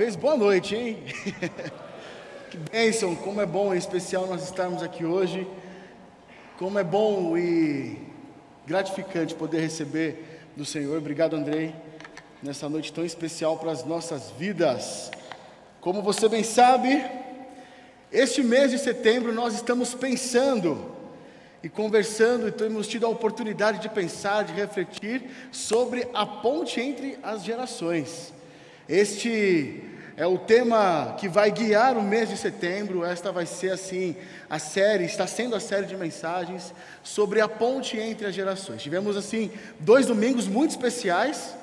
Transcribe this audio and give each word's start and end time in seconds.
Vez, 0.00 0.16
boa 0.16 0.34
noite, 0.34 0.74
hein? 0.74 0.96
que 2.50 2.56
bênção, 2.56 3.14
como 3.14 3.38
é 3.38 3.44
bom 3.44 3.74
e 3.74 3.76
especial 3.76 4.26
nós 4.26 4.44
estarmos 4.44 4.82
aqui 4.82 5.04
hoje. 5.04 5.46
Como 6.58 6.78
é 6.78 6.82
bom 6.82 7.36
e 7.36 7.98
gratificante 8.66 9.34
poder 9.34 9.60
receber 9.60 10.40
do 10.56 10.64
Senhor. 10.64 10.96
Obrigado, 10.96 11.36
Andrei, 11.36 11.74
nessa 12.42 12.66
noite 12.66 12.90
tão 12.90 13.04
especial 13.04 13.58
para 13.58 13.72
as 13.72 13.84
nossas 13.84 14.30
vidas. 14.30 15.10
Como 15.82 16.00
você 16.00 16.30
bem 16.30 16.44
sabe, 16.44 17.04
este 18.10 18.42
mês 18.42 18.70
de 18.70 18.78
setembro 18.78 19.34
nós 19.34 19.52
estamos 19.52 19.92
pensando 19.94 20.96
e 21.62 21.68
conversando 21.68 22.48
e 22.48 22.52
temos 22.52 22.88
tido 22.88 23.04
a 23.04 23.10
oportunidade 23.10 23.80
de 23.80 23.90
pensar, 23.90 24.44
de 24.44 24.54
refletir 24.54 25.24
sobre 25.52 26.08
a 26.14 26.24
ponte 26.24 26.80
entre 26.80 27.18
as 27.22 27.44
gerações. 27.44 28.32
Este 28.88 29.89
é 30.20 30.26
o 30.26 30.36
tema 30.36 31.16
que 31.18 31.30
vai 31.30 31.50
guiar 31.50 31.96
o 31.96 32.02
mês 32.02 32.28
de 32.28 32.36
setembro. 32.36 33.02
Esta 33.02 33.32
vai 33.32 33.46
ser 33.46 33.70
assim 33.70 34.14
a 34.50 34.58
série, 34.58 35.06
está 35.06 35.26
sendo 35.26 35.56
a 35.56 35.60
série 35.60 35.86
de 35.86 35.96
mensagens 35.96 36.74
sobre 37.02 37.40
a 37.40 37.48
ponte 37.48 37.98
entre 37.98 38.26
as 38.26 38.34
gerações. 38.34 38.82
Tivemos 38.82 39.16
assim 39.16 39.50
dois 39.78 40.04
domingos 40.04 40.46
muito 40.46 40.72
especiais. 40.72 41.56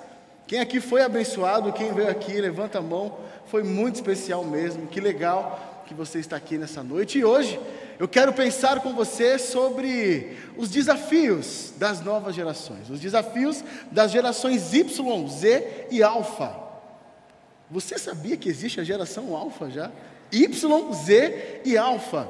Quem 0.47 0.59
aqui 0.59 0.81
foi 0.81 1.03
abençoado, 1.03 1.71
quem 1.71 1.93
veio 1.93 2.09
aqui, 2.09 2.41
levanta 2.41 2.79
a 2.79 2.81
mão. 2.81 3.19
Foi 3.45 3.61
muito 3.61 3.93
especial 3.93 4.43
mesmo. 4.43 4.87
Que 4.87 4.99
legal 4.99 5.83
que 5.85 5.93
você 5.93 6.17
está 6.17 6.35
aqui 6.35 6.57
nessa 6.57 6.81
noite. 6.81 7.19
E 7.19 7.23
hoje 7.23 7.59
eu 7.99 8.07
quero 8.07 8.33
pensar 8.33 8.79
com 8.79 8.91
você 8.95 9.37
sobre 9.37 10.35
os 10.57 10.71
desafios 10.71 11.73
das 11.77 12.01
novas 12.01 12.33
gerações, 12.33 12.89
os 12.89 12.99
desafios 12.99 13.63
das 13.91 14.09
gerações 14.09 14.73
Y, 14.73 15.27
Z 15.29 15.89
e 15.91 16.01
Alfa. 16.01 16.66
Você 17.69 17.97
sabia 17.97 18.37
que 18.37 18.47
existe 18.47 18.79
a 18.79 18.83
geração 18.83 19.35
Alfa 19.35 19.69
já? 19.69 19.91
Y, 20.31 20.93
Z 20.93 21.61
e 21.65 21.77
Alfa. 21.77 22.27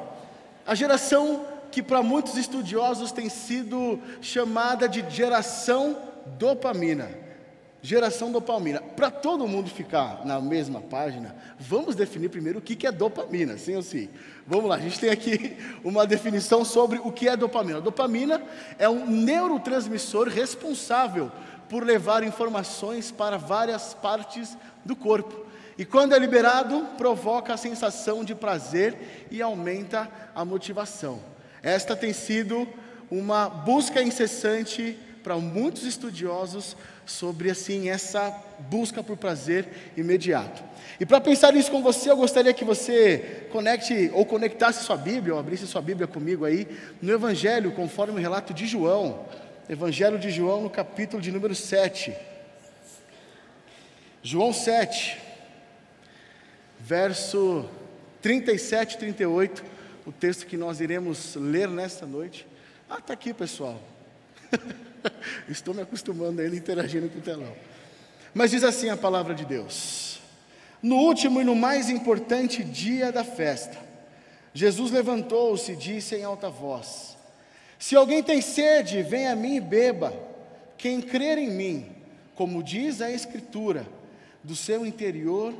A 0.66 0.74
geração 0.74 1.46
que 1.72 1.84
para 1.84 2.02
muitos 2.02 2.38
estudiosos 2.38 3.12
tem 3.12 3.30
sido 3.30 4.00
chamada 4.22 4.88
de 4.88 5.08
geração 5.10 5.98
dopamina. 6.38 7.10
Geração 7.82 8.32
dopamina. 8.32 8.82
Para 8.82 9.12
todo 9.12 9.48
mundo 9.48 9.70
ficar 9.70 10.26
na 10.26 10.42
mesma 10.42 10.82
página, 10.82 11.36
vamos 11.60 11.96
definir 11.96 12.30
primeiro 12.30 12.60
o 12.60 12.62
que 12.62 12.88
é 12.88 12.92
dopamina, 12.92 13.58
sim 13.58 13.76
ou 13.76 13.84
sim? 13.84 14.10
Vamos 14.46 14.68
lá, 14.68 14.76
a 14.76 14.80
gente 14.80 15.00
tem 15.00 15.12
aqui 15.12 15.56
uma 15.84 16.08
definição 16.08 16.66
sobre 16.66 17.00
o 17.00 17.12
que 17.12 17.30
é 17.30 17.38
dopamina. 17.38 17.80
Dopamina 17.80 18.42
é 18.80 18.90
um 18.90 19.06
neurotransmissor 19.06 20.28
responsável 20.28 21.32
por 21.70 21.84
levar 21.84 22.24
informações 22.24 23.12
para 23.12 23.38
várias 23.38 23.94
partes 23.94 24.58
do 24.86 24.96
corpo. 24.96 25.46
E 25.78 25.86
quando 25.86 26.16
é 26.16 26.20
liberado, 26.20 26.88
provoca 26.98 27.54
a 27.54 27.58
sensação 27.58 28.24
de 28.24 28.34
prazer 28.34 29.28
e 29.30 29.42
aumenta 29.42 30.10
a 30.34 30.44
motivação. 30.44 31.20
Esta 31.62 31.96
tem 31.96 32.14
sido 32.14 32.68
uma 33.12 33.48
busca 33.48 34.02
incessante 34.02 34.98
para 35.24 35.36
muitos 35.36 35.84
estudiosos 35.84 36.76
sobre 37.06 37.50
assim 37.52 37.90
essa 37.90 38.34
busca 38.70 39.04
por 39.04 39.18
prazer 39.18 39.68
imediato. 39.96 40.64
E 41.00 41.06
para 41.06 41.22
pensar 41.22 41.56
isso 41.56 41.70
com 41.70 41.84
você, 41.84 42.10
eu 42.10 42.18
gostaria 42.18 42.54
que 42.54 42.64
você 42.64 43.48
conecte 43.52 44.10
ou 44.14 44.26
conectasse 44.26 44.84
sua 44.84 44.98
Bíblia, 44.98 45.34
ou 45.34 45.40
abrisse 45.40 45.68
sua 45.68 45.82
Bíblia 45.82 46.08
comigo 46.08 46.44
aí, 46.44 46.68
no 47.02 47.14
Evangelho, 47.14 47.72
conforme 47.74 48.14
o 48.14 48.22
relato 48.22 48.54
de 48.54 48.66
João. 48.66 49.26
Evangelho 49.70 50.18
de 50.18 50.30
João, 50.32 50.62
no 50.62 50.70
capítulo 50.70 51.22
de 51.22 51.30
número 51.30 51.54
7. 51.54 52.16
João 54.24 54.54
7, 54.54 55.22
verso 56.80 57.70
37 58.22 58.94
e 58.94 58.98
38, 58.98 59.66
o 60.06 60.12
texto 60.14 60.46
que 60.46 60.56
nós 60.56 60.80
iremos 60.80 61.36
ler 61.36 61.68
nesta 61.68 62.06
noite. 62.06 62.48
Ah, 62.90 63.00
está 63.00 63.12
aqui, 63.12 63.34
pessoal. 63.34 63.78
Estou 65.50 65.74
me 65.74 65.82
acostumando 65.82 66.40
a 66.40 66.46
ele 66.46 66.56
interagindo 66.56 67.10
com 67.10 67.20
o 67.20 67.22
telão. 67.22 67.54
Mas 68.34 68.52
diz 68.52 68.64
assim 68.64 68.90
a 68.90 68.96
palavra 68.96 69.36
de 69.36 69.44
Deus: 69.44 70.22
No 70.82 70.96
último 70.96 71.42
e 71.42 71.44
no 71.44 71.56
mais 71.56 71.90
importante 71.90 72.64
dia 72.64 73.12
da 73.12 73.26
festa, 73.26 73.78
Jesus 74.54 74.92
levantou-se 74.92 75.74
e 75.74 75.76
disse 75.76 76.16
em 76.16 76.24
alta 76.24 76.50
voz: 76.50 77.17
Se 77.80 77.96
alguém 77.96 78.24
tem 78.24 78.42
sede, 78.42 79.04
venha 79.04 79.34
a 79.34 79.36
mim 79.36 79.56
e 79.56 79.62
beba. 79.62 80.14
Quem 80.78 81.02
crer 81.02 81.38
em 81.38 81.50
mim, 81.50 81.96
como 82.36 82.64
diz 82.64 83.02
a 83.02 83.12
Escritura, 83.12 83.86
do 84.44 84.56
seu 84.56 84.86
interior 84.86 85.54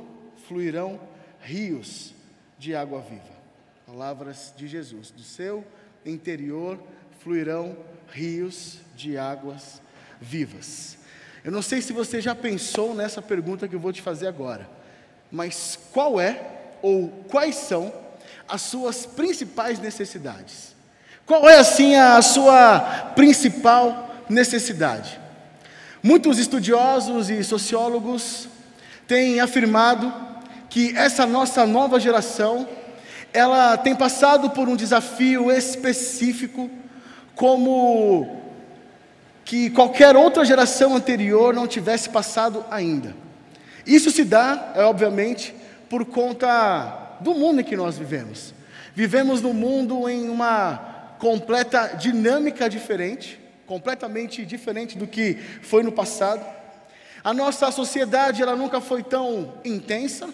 fluirão 0.46 1.00
rios 1.40 2.14
de 2.58 2.74
água 2.74 3.00
viva. 3.00 3.38
Palavras 3.86 4.52
de 4.56 4.66
Jesus: 4.66 5.10
Do 5.10 5.22
seu 5.22 5.64
interior 6.04 6.78
fluirão 7.20 7.76
rios 8.10 8.78
de 8.96 9.16
águas 9.16 9.80
vivas. 10.20 10.98
Eu 11.44 11.52
não 11.52 11.62
sei 11.62 11.80
se 11.80 11.92
você 11.92 12.20
já 12.20 12.34
pensou 12.34 12.94
nessa 12.94 13.22
pergunta 13.22 13.68
que 13.68 13.74
eu 13.74 13.80
vou 13.80 13.92
te 13.92 14.02
fazer 14.02 14.26
agora, 14.26 14.68
mas 15.30 15.78
qual 15.92 16.20
é 16.20 16.74
ou 16.82 17.08
quais 17.28 17.54
são 17.54 17.92
as 18.48 18.62
suas 18.62 19.06
principais 19.06 19.78
necessidades? 19.78 20.74
Qual 21.28 21.46
é 21.46 21.58
assim 21.58 21.94
a 21.94 22.22
sua 22.22 22.80
principal 23.14 24.08
necessidade? 24.30 25.20
Muitos 26.02 26.38
estudiosos 26.38 27.28
e 27.28 27.44
sociólogos 27.44 28.48
têm 29.06 29.38
afirmado 29.38 30.10
que 30.70 30.96
essa 30.96 31.26
nossa 31.26 31.66
nova 31.66 32.00
geração 32.00 32.66
ela 33.30 33.76
tem 33.76 33.94
passado 33.94 34.48
por 34.48 34.70
um 34.70 34.74
desafio 34.74 35.52
específico 35.52 36.70
como 37.34 38.40
que 39.44 39.68
qualquer 39.68 40.16
outra 40.16 40.46
geração 40.46 40.96
anterior 40.96 41.52
não 41.52 41.66
tivesse 41.66 42.08
passado 42.08 42.64
ainda. 42.70 43.14
Isso 43.86 44.10
se 44.10 44.24
dá, 44.24 44.72
é, 44.74 44.82
obviamente, 44.82 45.54
por 45.90 46.06
conta 46.06 47.18
do 47.20 47.34
mundo 47.34 47.60
em 47.60 47.64
que 47.64 47.76
nós 47.76 47.98
vivemos. 47.98 48.54
Vivemos 48.94 49.42
num 49.42 49.52
mundo 49.52 50.08
em 50.08 50.30
uma 50.30 50.87
completa 51.18 51.88
dinâmica 51.88 52.68
diferente, 52.68 53.38
completamente 53.66 54.44
diferente 54.46 54.96
do 54.96 55.06
que 55.06 55.34
foi 55.62 55.82
no 55.82 55.92
passado. 55.92 56.44
A 57.22 57.34
nossa 57.34 57.70
sociedade 57.70 58.42
ela 58.42 58.56
nunca 58.56 58.80
foi 58.80 59.02
tão 59.02 59.54
intensa, 59.64 60.28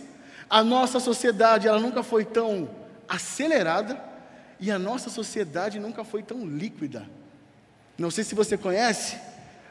a 0.49 0.63
nossa 0.63 1.01
sociedade 1.01 1.67
ela 1.67 1.81
nunca 1.81 2.03
foi 2.03 2.25
tão 2.25 2.69
acelerada 3.09 3.99
e 4.61 4.71
a 4.71 4.79
nossa 4.79 5.11
sociedade 5.11 5.81
nunca 5.81 6.05
foi 6.05 6.23
tão 6.23 6.47
líquida. 6.47 7.07
Não 7.99 8.11
sei 8.11 8.25
se 8.25 8.35
você 8.35 8.57
conhece, 8.57 9.17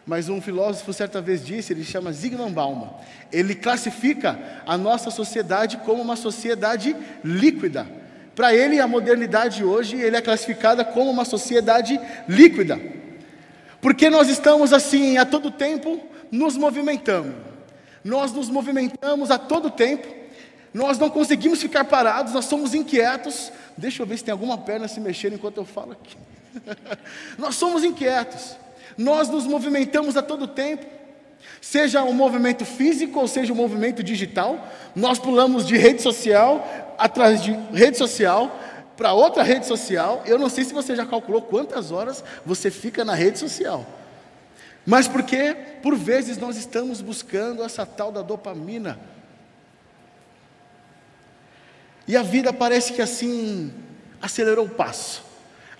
mas 0.05 0.27
um 0.27 0.41
filósofo 0.41 0.91
certa 0.91 1.21
vez 1.21 1.45
disse, 1.45 1.71
ele 1.71 1.83
chama 1.83 2.11
Zygmunt 2.11 2.53
Bauman. 2.53 2.89
Ele 3.31 3.55
classifica 3.55 4.61
a 4.65 4.77
nossa 4.77 5.09
sociedade 5.09 5.77
como 5.77 6.01
uma 6.01 6.15
sociedade 6.15 6.95
líquida. 7.23 7.87
Para 8.35 8.53
ele, 8.53 8.79
a 8.79 8.87
modernidade 8.87 9.63
hoje, 9.63 9.95
ele 9.95 10.15
é 10.15 10.21
classificada 10.21 10.83
como 10.83 11.11
uma 11.11 11.25
sociedade 11.25 11.99
líquida. 12.27 12.79
Porque 13.79 14.09
nós 14.09 14.27
estamos 14.27 14.73
assim, 14.73 15.17
a 15.17 15.25
todo 15.25 15.51
tempo, 15.51 15.99
nos 16.31 16.57
movimentando. 16.57 17.35
Nós 18.03 18.31
nos 18.31 18.49
movimentamos 18.49 19.29
a 19.29 19.37
todo 19.37 19.69
tempo. 19.69 20.07
Nós 20.73 20.97
não 20.97 21.09
conseguimos 21.09 21.61
ficar 21.61 21.83
parados, 21.85 22.33
nós 22.33 22.45
somos 22.45 22.73
inquietos. 22.73 23.51
Deixa 23.77 24.01
eu 24.01 24.07
ver 24.07 24.17
se 24.17 24.23
tem 24.23 24.31
alguma 24.31 24.57
perna 24.57 24.87
se 24.87 24.99
mexendo 24.99 25.33
enquanto 25.33 25.57
eu 25.57 25.65
falo 25.65 25.91
aqui. 25.91 26.17
Nós 27.37 27.55
somos 27.55 27.83
inquietos, 27.83 28.55
nós 28.97 29.29
nos 29.29 29.45
movimentamos 29.45 30.15
a 30.15 30.21
todo 30.21 30.47
tempo, 30.47 30.85
seja 31.59 32.03
um 32.03 32.13
movimento 32.13 32.65
físico 32.65 33.19
ou 33.19 33.27
seja 33.27 33.51
um 33.51 33.55
movimento 33.55 34.03
digital, 34.03 34.67
nós 34.95 35.17
pulamos 35.17 35.65
de 35.65 35.75
rede 35.75 36.01
social 36.01 36.82
atrás 36.97 37.41
de 37.41 37.51
rede 37.73 37.97
social 37.97 38.59
para 38.95 39.13
outra 39.13 39.43
rede 39.43 39.65
social. 39.65 40.23
Eu 40.25 40.37
não 40.37 40.49
sei 40.49 40.63
se 40.63 40.73
você 40.73 40.95
já 40.95 41.05
calculou 41.05 41.41
quantas 41.41 41.91
horas 41.91 42.23
você 42.45 42.69
fica 42.69 43.03
na 43.03 43.13
rede 43.13 43.39
social. 43.39 43.85
Mas 44.85 45.07
porque, 45.07 45.55
por 45.81 45.95
vezes, 45.95 46.37
nós 46.37 46.57
estamos 46.57 47.01
buscando 47.01 47.63
essa 47.63 47.85
tal 47.85 48.11
da 48.11 48.21
dopamina. 48.21 48.99
E 52.07 52.17
a 52.17 52.23
vida 52.23 52.51
parece 52.51 52.93
que 52.93 53.01
assim 53.01 53.73
acelerou 54.21 54.65
o 54.65 54.69
passo 54.69 55.33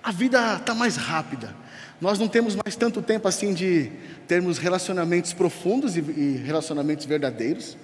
a 0.04 0.12
vida 0.12 0.56
está 0.56 0.74
mais 0.74 0.96
rápida. 0.96 1.56
Nós 1.98 2.18
não 2.18 2.28
temos 2.28 2.54
mais 2.54 2.76
tanto 2.76 3.00
tempo 3.00 3.26
assim 3.26 3.54
de 3.54 3.90
termos 4.28 4.58
relacionamentos 4.58 5.32
profundos 5.32 5.96
e, 5.96 6.02
relacionamentos 6.44 7.06
verdadeiros. 7.06 7.74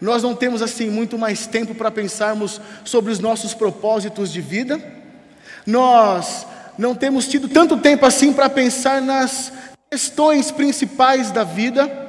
Nós 0.00 0.22
não 0.22 0.34
temos 0.34 0.62
assim 0.62 0.88
muito 0.88 1.18
mais 1.18 1.46
tempo 1.46 1.74
para 1.74 1.90
pensarmos 1.90 2.60
sobre 2.84 3.12
os 3.12 3.18
nossos 3.18 3.54
propósitos 3.54 4.32
de 4.32 4.40
vida. 4.40 4.80
Nós 5.66 6.46
não 6.78 6.94
temos 6.94 7.28
tido 7.28 7.48
tanto 7.48 7.76
tempo 7.76 8.06
assim 8.06 8.32
para 8.32 8.48
pensar 8.48 9.02
nas 9.02 9.52
questões 9.90 10.50
principais 10.50 11.30
da 11.30 11.44
vida. 11.44 12.08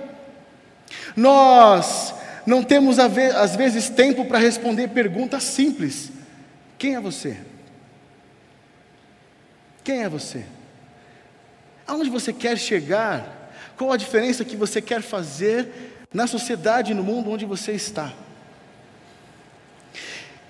Nós 1.16 2.14
não 2.46 2.64
temos 2.64 2.98
às 3.00 3.56
vezes 3.56 3.90
tempo 3.90 4.26
para 4.26 4.40
responder 4.40 4.90
perguntas 4.90 5.44
simples: 5.44 6.12
quem 6.78 6.96
é 6.96 7.00
você? 7.00 7.38
Quem 9.84 10.04
é 10.04 10.10
você? 10.10 10.46
Aonde 11.88 12.10
você 12.10 12.32
quer 12.32 12.58
chegar? 12.58 13.40
Qual 13.76 13.92
a 13.92 13.98
diferença 13.98 14.46
que 14.46 14.56
você 14.56 14.82
quer 14.82 15.02
fazer 15.02 15.91
na 16.14 16.28
sociedade, 16.28 16.94
no 16.94 17.04
mundo 17.04 17.32
onde 17.32 17.46
você 17.46 17.72
está? 17.72 18.12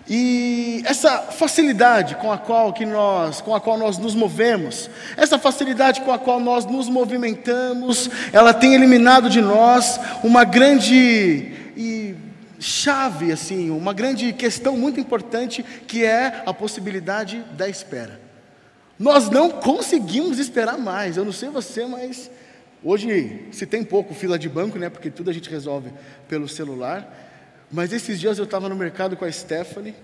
E 0.10 0.82
essa 0.86 1.20
facilidade 1.20 2.16
com 2.16 2.32
a 2.32 2.38
qual 2.38 2.74
que 2.74 2.86
nós, 2.86 3.40
com 3.40 3.56
a 3.56 3.62
qual 3.62 3.78
nós 3.78 3.98
nos 3.98 4.16
movemos, 4.16 4.90
essa 5.16 5.38
facilidade 5.38 6.02
com 6.02 6.12
a 6.12 6.20
qual 6.20 6.40
nós 6.40 6.66
nos 6.66 6.90
movimentamos, 6.90 8.10
ela 8.34 8.54
tem 8.54 8.74
eliminado 8.74 9.30
de 9.30 9.42
nós 9.42 10.00
uma 10.24 10.44
grande 10.44 11.54
e 11.78 12.16
chave 12.60 13.32
assim, 13.32 13.70
uma 13.70 13.94
grande 13.94 14.34
questão 14.34 14.76
muito 14.76 15.00
importante 15.00 15.64
que 15.88 16.04
é 16.04 16.44
a 16.46 16.54
possibilidade 16.54 17.44
da 17.54 17.70
espera. 17.70 18.20
Nós 19.00 19.30
não 19.30 19.50
conseguimos 19.50 20.38
esperar 20.38 20.78
mais. 20.78 21.18
Eu 21.18 21.26
não 21.26 21.32
sei 21.32 21.50
você, 21.50 21.86
mas 21.86 22.30
hoje 22.84 23.48
se 23.52 23.66
tem 23.66 23.84
pouco 23.84 24.14
fila 24.14 24.38
de 24.38 24.50
banco, 24.50 24.78
né? 24.78 24.90
Porque 24.90 25.10
tudo 25.10 25.30
a 25.30 25.34
gente 25.34 25.50
resolve 25.50 25.92
pelo 26.28 26.48
celular. 26.48 27.08
Mas 27.72 27.94
esses 27.94 28.20
dias 28.20 28.38
eu 28.38 28.44
estava 28.44 28.68
no 28.68 28.76
mercado 28.76 29.16
com 29.16 29.24
a 29.24 29.32
Stephanie, 29.32 29.96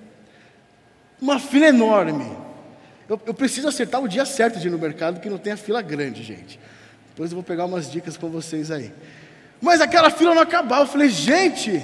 uma 1.22 1.40
fila 1.40 1.68
enorme. 1.68 2.32
Eu, 3.10 3.20
eu, 3.26 3.34
preciso 3.34 3.68
acertar 3.68 4.02
o 4.02 4.08
dia 4.08 4.26
certo 4.26 4.60
de 4.60 4.68
ir 4.68 4.70
no 4.70 4.78
mercado, 4.78 5.20
que 5.20 5.30
não 5.30 5.38
tenha 5.38 5.58
fila 5.58 5.82
grande, 5.82 6.24
gente. 6.24 6.60
Depois 7.10 7.32
eu 7.32 7.36
vou 7.36 7.44
pegar 7.44 7.66
umas 7.66 7.90
dicas 7.90 8.16
com 8.16 8.30
vocês 8.30 8.70
aí. 8.70 8.92
Mas 9.62 9.82
aquela 9.82 10.10
fila 10.10 10.36
não 10.36 10.42
acabava. 10.42 10.84
Eu 10.84 10.88
falei, 10.88 11.10
gente, 11.10 11.84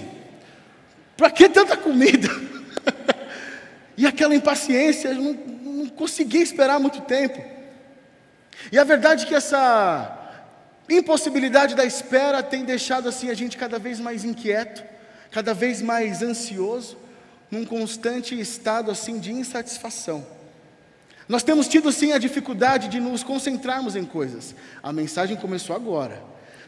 para 1.18 1.32
que 1.32 1.50
tanta 1.50 1.76
comida? 1.76 2.30
e 3.98 4.06
aquela 4.06 4.36
impaciência, 4.36 5.10
eu 5.10 5.16
não, 5.16 5.34
não 5.34 5.90
conseguia 5.90 6.42
esperar 6.42 6.80
muito 6.80 7.02
tempo. 7.02 7.44
E 8.72 8.78
a 8.78 8.84
verdade 8.84 9.26
é 9.26 9.28
que 9.28 9.36
essa 9.36 10.23
impossibilidade 10.90 11.76
da 11.76 11.86
espera 11.86 12.44
tem 12.44 12.66
deixado 12.66 13.08
assim 13.10 13.30
a 13.30 13.34
gente 13.34 13.58
cada 13.58 13.80
vez 13.80 14.00
mais 14.00 14.24
inquieto 14.24 14.94
cada 15.34 15.54
vez 15.54 15.82
mais 15.82 16.22
ansioso, 16.22 16.96
num 17.50 17.66
constante 17.66 18.40
estado 18.40 18.92
assim 18.92 19.20
de 19.20 19.32
insatisfação. 19.32 20.26
Nós 21.28 21.42
temos 21.42 21.68
tido 21.68 21.92
sim 21.92 22.12
a 22.14 22.20
dificuldade 22.20 22.88
de 22.88 23.00
nos 23.00 23.24
concentrarmos 23.24 23.96
em 23.96 24.06
coisas. 24.06 24.54
A 24.82 24.94
mensagem 24.94 25.36
começou 25.36 25.76
agora. 25.76 26.22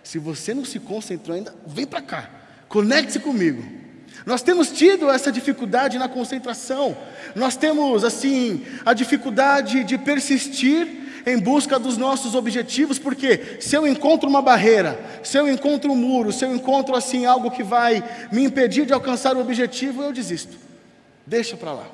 Se 0.04 0.18
você 0.18 0.54
não 0.54 0.66
se 0.66 0.80
concentrou 0.80 1.36
ainda, 1.36 1.54
vem 1.68 1.86
para 1.86 2.02
cá, 2.02 2.30
conecte-se 2.68 3.20
comigo. 3.20 3.64
Nós 4.26 4.42
temos 4.42 4.72
tido 4.72 5.10
essa 5.12 5.32
dificuldade 5.32 6.00
na 6.00 6.10
concentração. 6.10 6.98
Nós 7.36 7.56
temos 7.56 8.04
assim 8.04 8.66
a 8.84 8.94
dificuldade 8.94 9.84
de 9.84 9.98
persistir 9.98 11.05
em 11.26 11.40
busca 11.40 11.80
dos 11.80 11.98
nossos 11.98 12.36
objetivos, 12.36 13.00
porque 13.00 13.58
se 13.60 13.76
eu 13.76 13.88
encontro 13.88 14.30
uma 14.30 14.42
barreira, 14.42 15.00
se 15.24 15.38
eu 15.38 15.50
encontro 15.50 15.92
um 15.92 15.96
muro, 15.96 16.32
se 16.32 16.46
eu 16.46 16.54
encontro 16.54 16.96
assim 16.96 17.26
algo 17.26 17.50
que 17.50 17.64
vai 17.64 18.04
me 18.32 18.44
impedir 18.44 18.86
de 18.86 18.94
alcançar 18.94 19.36
o 19.36 19.42
objetivo, 19.42 20.04
eu 20.04 20.14
desisto. 20.14 20.56
Deixa 21.26 21.58
para 21.58 21.74
lá. 21.74 21.88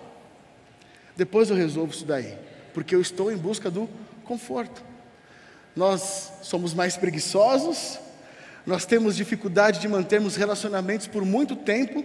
Depois 1.16 1.50
eu 1.50 1.56
resolvo 1.56 1.94
isso 1.94 2.06
daí, 2.06 2.38
porque 2.74 2.94
eu 2.94 3.01
estou 3.01 3.31
em 3.31 3.38
busca 3.38 3.72
do 3.72 3.89
conforto. 4.25 4.83
Nós 5.75 6.31
somos 6.42 6.74
mais 6.74 6.98
preguiçosos, 6.98 8.00
nós 8.66 8.86
temos 8.86 9.16
dificuldade 9.16 9.80
de 9.80 9.88
mantermos 9.88 10.36
relacionamentos 10.36 11.07
por 11.07 11.24
muito 11.24 11.56
tempo, 11.56 12.04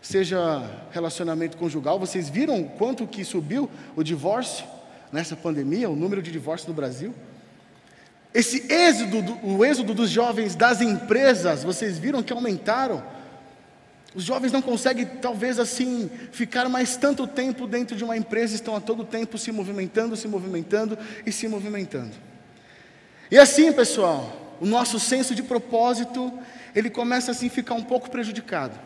seja 0.00 0.62
relacionamento 0.90 1.58
conjugal. 1.58 1.98
Vocês 1.98 2.30
viram 2.30 2.64
quanto 2.64 3.06
que 3.06 3.24
subiu 3.24 3.70
o 3.94 4.02
divórcio? 4.02 4.64
Nessa 5.12 5.36
pandemia, 5.36 5.90
o 5.90 5.96
número 5.96 6.22
de 6.22 6.30
divórcios 6.30 6.68
no 6.68 6.74
Brasil. 6.74 7.14
Esse 8.32 8.72
êxodo, 8.72 9.38
o 9.42 9.64
êxodo 9.64 9.92
dos 9.92 10.08
jovens 10.08 10.54
das 10.54 10.80
empresas, 10.80 11.64
vocês 11.64 11.98
viram 11.98 12.22
que 12.22 12.32
aumentaram? 12.32 13.02
Os 14.14 14.24
jovens 14.24 14.52
não 14.52 14.62
conseguem, 14.62 15.04
talvez 15.04 15.58
assim, 15.58 16.10
ficar 16.32 16.68
mais 16.68 16.96
tanto 16.96 17.26
tempo 17.26 17.66
dentro 17.66 17.96
de 17.96 18.02
uma 18.02 18.16
empresa, 18.16 18.54
estão 18.54 18.74
a 18.74 18.80
todo 18.80 19.04
tempo 19.04 19.38
se 19.38 19.52
movimentando, 19.52 20.16
se 20.16 20.26
movimentando 20.26 20.98
e 21.24 21.30
se 21.30 21.46
movimentando. 21.46 22.12
E 23.30 23.38
assim, 23.38 23.72
pessoal, 23.72 24.56
o 24.60 24.66
nosso 24.66 24.98
senso 24.98 25.34
de 25.34 25.42
propósito, 25.42 26.32
ele 26.74 26.90
começa 26.90 27.30
assim 27.30 27.46
a 27.46 27.50
ficar 27.50 27.74
um 27.74 27.82
pouco 27.82 28.10
prejudicado. 28.10 28.78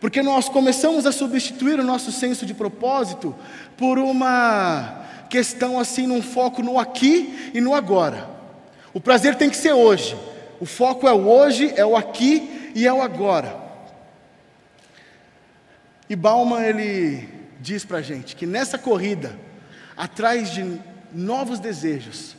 Porque 0.00 0.22
nós 0.22 0.48
começamos 0.48 1.06
a 1.06 1.12
substituir 1.12 1.78
o 1.78 1.84
nosso 1.84 2.10
senso 2.10 2.46
de 2.46 2.54
propósito 2.54 3.34
por 3.76 3.98
uma 3.98 4.99
questão 5.30 5.78
assim 5.78 6.06
num 6.06 6.20
foco 6.20 6.62
no 6.62 6.78
aqui 6.78 7.50
e 7.54 7.60
no 7.60 7.72
agora. 7.72 8.28
O 8.92 9.00
prazer 9.00 9.36
tem 9.36 9.48
que 9.48 9.56
ser 9.56 9.72
hoje. 9.72 10.16
O 10.60 10.66
foco 10.66 11.08
é 11.08 11.12
o 11.12 11.28
hoje, 11.28 11.72
é 11.76 11.86
o 11.86 11.96
aqui 11.96 12.72
e 12.74 12.86
é 12.86 12.92
o 12.92 13.00
agora. 13.00 13.58
E 16.08 16.16
Bauman 16.16 16.62
ele 16.62 17.28
diz 17.60 17.84
para 17.84 18.02
gente 18.02 18.34
que 18.34 18.44
nessa 18.44 18.76
corrida, 18.76 19.38
atrás 19.96 20.50
de 20.50 20.78
novos 21.12 21.60
desejos, 21.60 22.34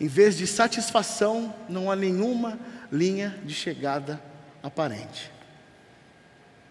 em 0.00 0.08
vez 0.08 0.36
de 0.36 0.46
satisfação, 0.46 1.54
não 1.68 1.90
há 1.90 1.94
nenhuma 1.94 2.58
linha 2.90 3.38
de 3.44 3.54
chegada 3.54 4.20
aparente. 4.62 5.30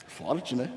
Forte, 0.07 0.55
né? 0.55 0.69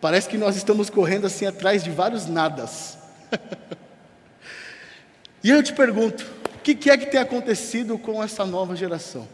Parece 0.00 0.28
que 0.28 0.36
nós 0.36 0.56
estamos 0.56 0.90
correndo 0.90 1.26
assim 1.26 1.46
atrás 1.46 1.84
de 1.84 1.90
vários 1.90 2.26
nadas. 2.26 2.99
e 5.42 5.50
eu 5.50 5.62
te 5.62 5.72
pergunto: 5.72 6.26
o 6.54 6.58
que, 6.58 6.90
é 6.90 6.96
que 6.96 7.06
tem 7.06 7.20
acontecido 7.20 7.98
com 7.98 8.22
essa 8.22 8.44
nova 8.44 8.76
geração? 8.76 9.26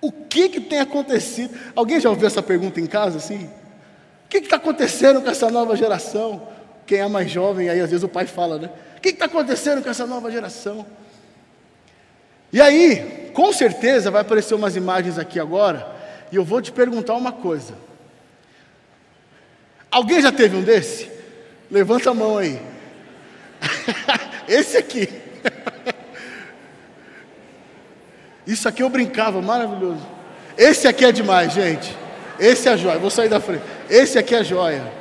O 0.00 0.12
que, 0.12 0.48
que 0.48 0.60
tem 0.60 0.80
acontecido? 0.80 1.56
Alguém 1.74 2.00
já 2.00 2.10
ouviu 2.10 2.26
essa 2.26 2.42
pergunta 2.42 2.80
em 2.80 2.86
casa 2.86 3.18
assim? 3.18 3.50
O 4.24 4.28
que 4.28 4.38
está 4.38 4.56
acontecendo 4.56 5.22
com 5.22 5.30
essa 5.30 5.50
nova 5.50 5.76
geração? 5.76 6.48
Quem 6.86 7.00
é 7.00 7.08
mais 7.08 7.30
jovem, 7.30 7.68
aí 7.68 7.80
às 7.80 7.90
vezes 7.90 8.04
o 8.04 8.08
pai 8.08 8.26
fala, 8.26 8.58
né? 8.58 8.70
O 8.96 9.00
que 9.00 9.08
está 9.08 9.26
acontecendo 9.26 9.82
com 9.82 9.90
essa 9.90 10.06
nova 10.06 10.30
geração? 10.30 10.86
E 12.52 12.60
aí, 12.60 13.30
com 13.34 13.52
certeza 13.52 14.10
vai 14.10 14.22
aparecer 14.22 14.54
umas 14.54 14.76
imagens 14.76 15.18
aqui 15.18 15.38
agora, 15.38 15.94
e 16.30 16.36
eu 16.36 16.44
vou 16.44 16.62
te 16.62 16.72
perguntar 16.72 17.14
uma 17.14 17.32
coisa. 17.32 17.74
Alguém 19.90 20.20
já 20.20 20.32
teve 20.32 20.56
um 20.56 20.62
desse? 20.62 21.10
Levanta 21.70 22.10
a 22.10 22.14
mão 22.14 22.38
aí. 22.38 22.60
Esse 24.48 24.76
aqui. 24.76 25.08
Isso 28.46 28.68
aqui 28.68 28.82
eu 28.82 28.88
brincava, 28.88 29.42
maravilhoso. 29.42 30.06
Esse 30.56 30.86
aqui 30.86 31.04
é 31.04 31.12
demais, 31.12 31.52
gente. 31.52 31.96
Esse 32.38 32.68
é 32.68 32.72
a 32.72 32.76
joia. 32.76 32.98
Vou 32.98 33.10
sair 33.10 33.28
da 33.28 33.40
frente. 33.40 33.62
Esse 33.90 34.18
aqui 34.18 34.34
é 34.34 34.38
a 34.38 34.42
joia. 34.42 34.92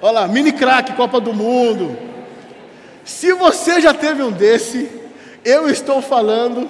Olha 0.00 0.20
lá, 0.20 0.28
mini 0.28 0.52
crack, 0.52 0.92
Copa 0.94 1.20
do 1.20 1.32
Mundo. 1.32 1.96
Se 3.04 3.32
você 3.32 3.80
já 3.80 3.94
teve 3.94 4.22
um 4.22 4.32
desse, 4.32 4.90
eu 5.44 5.68
estou 5.68 6.02
falando 6.02 6.68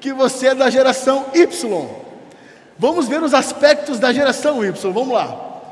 que 0.00 0.12
você 0.12 0.48
é 0.48 0.54
da 0.54 0.70
geração 0.70 1.26
Y. 1.34 1.88
Vamos 2.78 3.08
ver 3.08 3.22
os 3.22 3.34
aspectos 3.34 3.98
da 3.98 4.12
geração 4.12 4.64
Y. 4.64 4.92
Vamos 4.92 5.14
lá. 5.14 5.62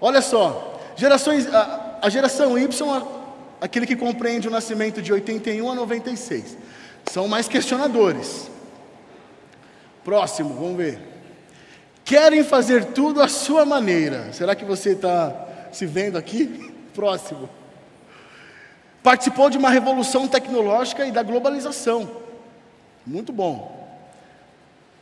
Olha 0.00 0.20
só, 0.20 0.80
gerações, 0.96 1.52
a, 1.52 1.98
a 2.02 2.10
geração 2.10 2.58
Y 2.58 2.68
aquele 3.60 3.86
que 3.86 3.96
compreende 3.96 4.48
o 4.48 4.50
nascimento 4.50 5.00
de 5.00 5.12
81 5.12 5.70
a 5.70 5.74
96. 5.74 6.56
São 7.10 7.28
mais 7.28 7.48
questionadores. 7.48 8.50
Próximo, 10.04 10.54
vamos 10.54 10.76
ver. 10.76 11.00
Querem 12.04 12.44
fazer 12.44 12.86
tudo 12.86 13.22
à 13.22 13.28
sua 13.28 13.64
maneira. 13.64 14.32
Será 14.32 14.54
que 14.54 14.64
você 14.64 14.90
está 14.90 15.68
se 15.72 15.86
vendo 15.86 16.18
aqui? 16.18 16.74
Próximo. 16.94 17.48
Participou 19.02 19.50
de 19.50 19.58
uma 19.58 19.70
revolução 19.70 20.28
tecnológica 20.28 21.06
e 21.06 21.12
da 21.12 21.22
globalização. 21.22 22.22
Muito 23.06 23.32
bom. 23.32 23.82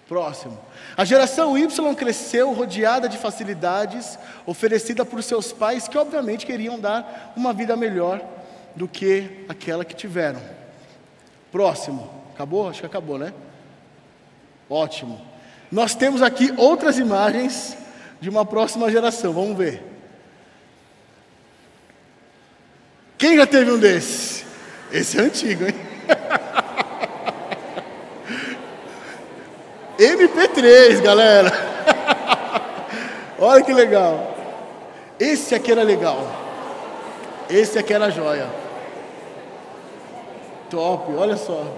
Próximo. 0.09 0.59
A 0.97 1.04
geração 1.04 1.56
Y 1.56 1.94
cresceu 1.94 2.52
rodeada 2.52 3.09
de 3.09 3.16
facilidades 3.16 4.18
oferecidas 4.44 5.06
por 5.09 5.23
seus 5.23 5.52
pais, 5.52 5.88
que 5.88 5.97
obviamente 5.97 6.44
queriam 6.44 6.78
dar 6.78 7.32
uma 7.37 7.52
vida 7.52 7.76
melhor 7.76 8.21
do 8.75 8.88
que 8.88 9.45
aquela 9.49 9.85
que 9.85 9.95
tiveram. 9.95 10.41
Próximo. 11.50 12.11
Acabou? 12.35 12.69
Acho 12.69 12.81
que 12.81 12.87
acabou, 12.87 13.19
né? 13.19 13.33
Ótimo. 14.69 15.21
Nós 15.71 15.95
temos 15.95 16.23
aqui 16.23 16.52
outras 16.57 16.99
imagens 16.99 17.76
de 18.21 18.29
uma 18.29 18.45
próxima 18.45 18.91
geração. 18.91 19.33
Vamos 19.33 19.57
ver. 19.57 19.83
Quem 23.19 23.37
já 23.37 23.47
teve 23.47 23.71
um 23.71 23.79
desses? 23.79 24.45
Esse 24.91 25.19
é 25.19 25.23
antigo, 25.23 25.64
hein? 25.64 25.75
MP3, 29.99 31.00
galera. 31.02 31.52
Olha 33.38 33.62
que 33.62 33.73
legal. 33.73 34.37
Esse 35.19 35.55
aqui 35.55 35.71
era 35.71 35.83
legal. 35.83 36.26
Esse 37.49 37.79
aqui 37.79 37.93
era 37.93 38.11
joia. 38.11 38.62
Top, 40.73 41.12
olha 41.12 41.37
só. 41.37 41.71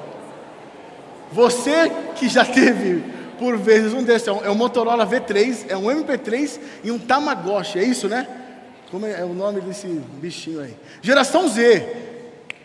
Você 1.33 1.91
que 2.15 2.29
já 2.29 2.45
teve 2.45 3.03
por 3.41 3.57
vezes 3.57 3.93
um 3.93 4.05
desses, 4.05 4.29
é 4.29 4.33
um, 4.33 4.45
é 4.45 4.51
um 4.51 4.55
Motorola 4.55 5.05
V3, 5.05 5.67
é 5.69 5.77
um 5.77 5.87
MP3 5.87 6.61
e 6.85 6.93
um 6.93 6.99
Tamagotchi, 6.99 7.81
é 7.81 7.83
isso, 7.83 8.09
né? 8.09 8.25
Como 8.93 9.05
é, 9.05 9.21
é 9.21 9.25
o 9.25 9.35
nome 9.35 9.61
desse 9.61 9.89
bichinho 9.89 10.61
aí? 10.61 10.77
Geração 11.03 11.49
Z. 11.49 11.85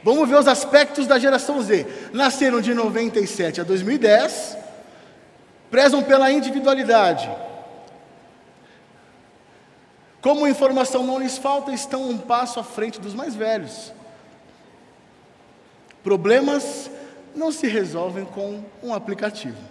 Vamos 0.03 0.29
ver 0.29 0.35
os 0.35 0.47
aspectos 0.47 1.07
da 1.07 1.17
geração 1.17 1.59
Z. 1.63 1.87
Nasceram 2.13 2.61
de 2.61 2.75
97 2.75 3.61
a 3.61 3.63
2010, 3.63 4.55
prezam 5.71 6.03
pela 6.03 6.31
individualidade. 6.31 7.27
Como 10.21 10.47
informação 10.47 11.03
não 11.03 11.17
lhes 11.17 11.39
falta, 11.39 11.71
estão 11.71 12.07
um 12.07 12.19
passo 12.19 12.59
à 12.59 12.63
frente 12.63 13.01
dos 13.01 13.15
mais 13.15 13.33
velhos. 13.33 13.97
Problemas 16.09 16.89
não 17.35 17.51
se 17.51 17.67
resolvem 17.67 18.25
com 18.25 18.63
um 18.81 18.95
aplicativo. 18.95 19.61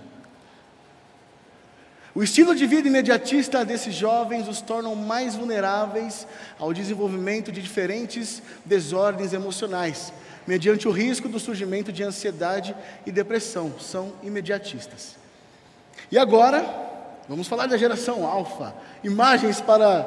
O 2.15 2.23
estilo 2.23 2.55
de 2.55 2.65
vida 2.65 2.87
imediatista 2.87 3.65
desses 3.65 3.93
jovens 3.93 4.47
os 4.47 4.61
tornam 4.61 4.95
mais 4.95 5.35
vulneráveis 5.35 6.29
ao 6.57 6.73
desenvolvimento 6.73 7.51
de 7.51 7.61
diferentes 7.61 8.41
desordens 8.65 9.33
emocionais, 9.33 10.13
mediante 10.47 10.87
o 10.87 10.93
risco 10.93 11.29
do 11.29 11.41
surgimento 11.41 11.91
de 11.91 12.05
ansiedade 12.05 12.73
e 13.05 13.11
depressão. 13.11 13.75
São 13.81 14.13
imediatistas. 14.23 15.17
E 16.09 16.17
agora, 16.17 16.65
vamos 17.29 17.49
falar 17.49 17.67
da 17.67 17.77
geração 17.77 18.25
alfa. 18.25 18.73
Imagens 19.03 19.61
para 19.61 20.07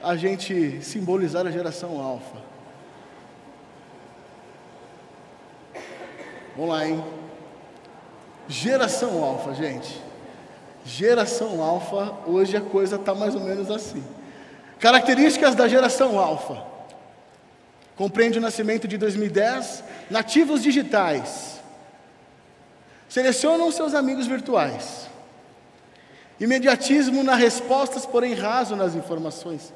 a 0.00 0.14
gente 0.14 0.80
simbolizar 0.82 1.48
a 1.48 1.50
geração 1.50 2.00
alfa. 2.00 2.57
Vamos 6.58 6.74
lá, 6.74 6.88
hein? 6.88 7.04
Geração 8.48 9.22
alfa, 9.22 9.54
gente. 9.54 10.02
Geração 10.84 11.62
alfa, 11.62 12.12
hoje 12.26 12.56
a 12.56 12.60
coisa 12.60 12.96
está 12.96 13.14
mais 13.14 13.36
ou 13.36 13.40
menos 13.42 13.70
assim. 13.70 14.02
Características 14.80 15.54
da 15.54 15.68
geração 15.68 16.18
alfa: 16.18 16.60
compreende 17.94 18.38
o 18.38 18.40
nascimento 18.40 18.88
de 18.88 18.98
2010, 18.98 19.84
nativos 20.10 20.60
digitais, 20.60 21.60
selecionam 23.08 23.70
seus 23.70 23.94
amigos 23.94 24.26
virtuais, 24.26 25.08
imediatismo 26.40 27.22
nas 27.22 27.38
respostas, 27.38 28.04
porém 28.04 28.34
raso 28.34 28.74
nas 28.74 28.96
informações, 28.96 29.72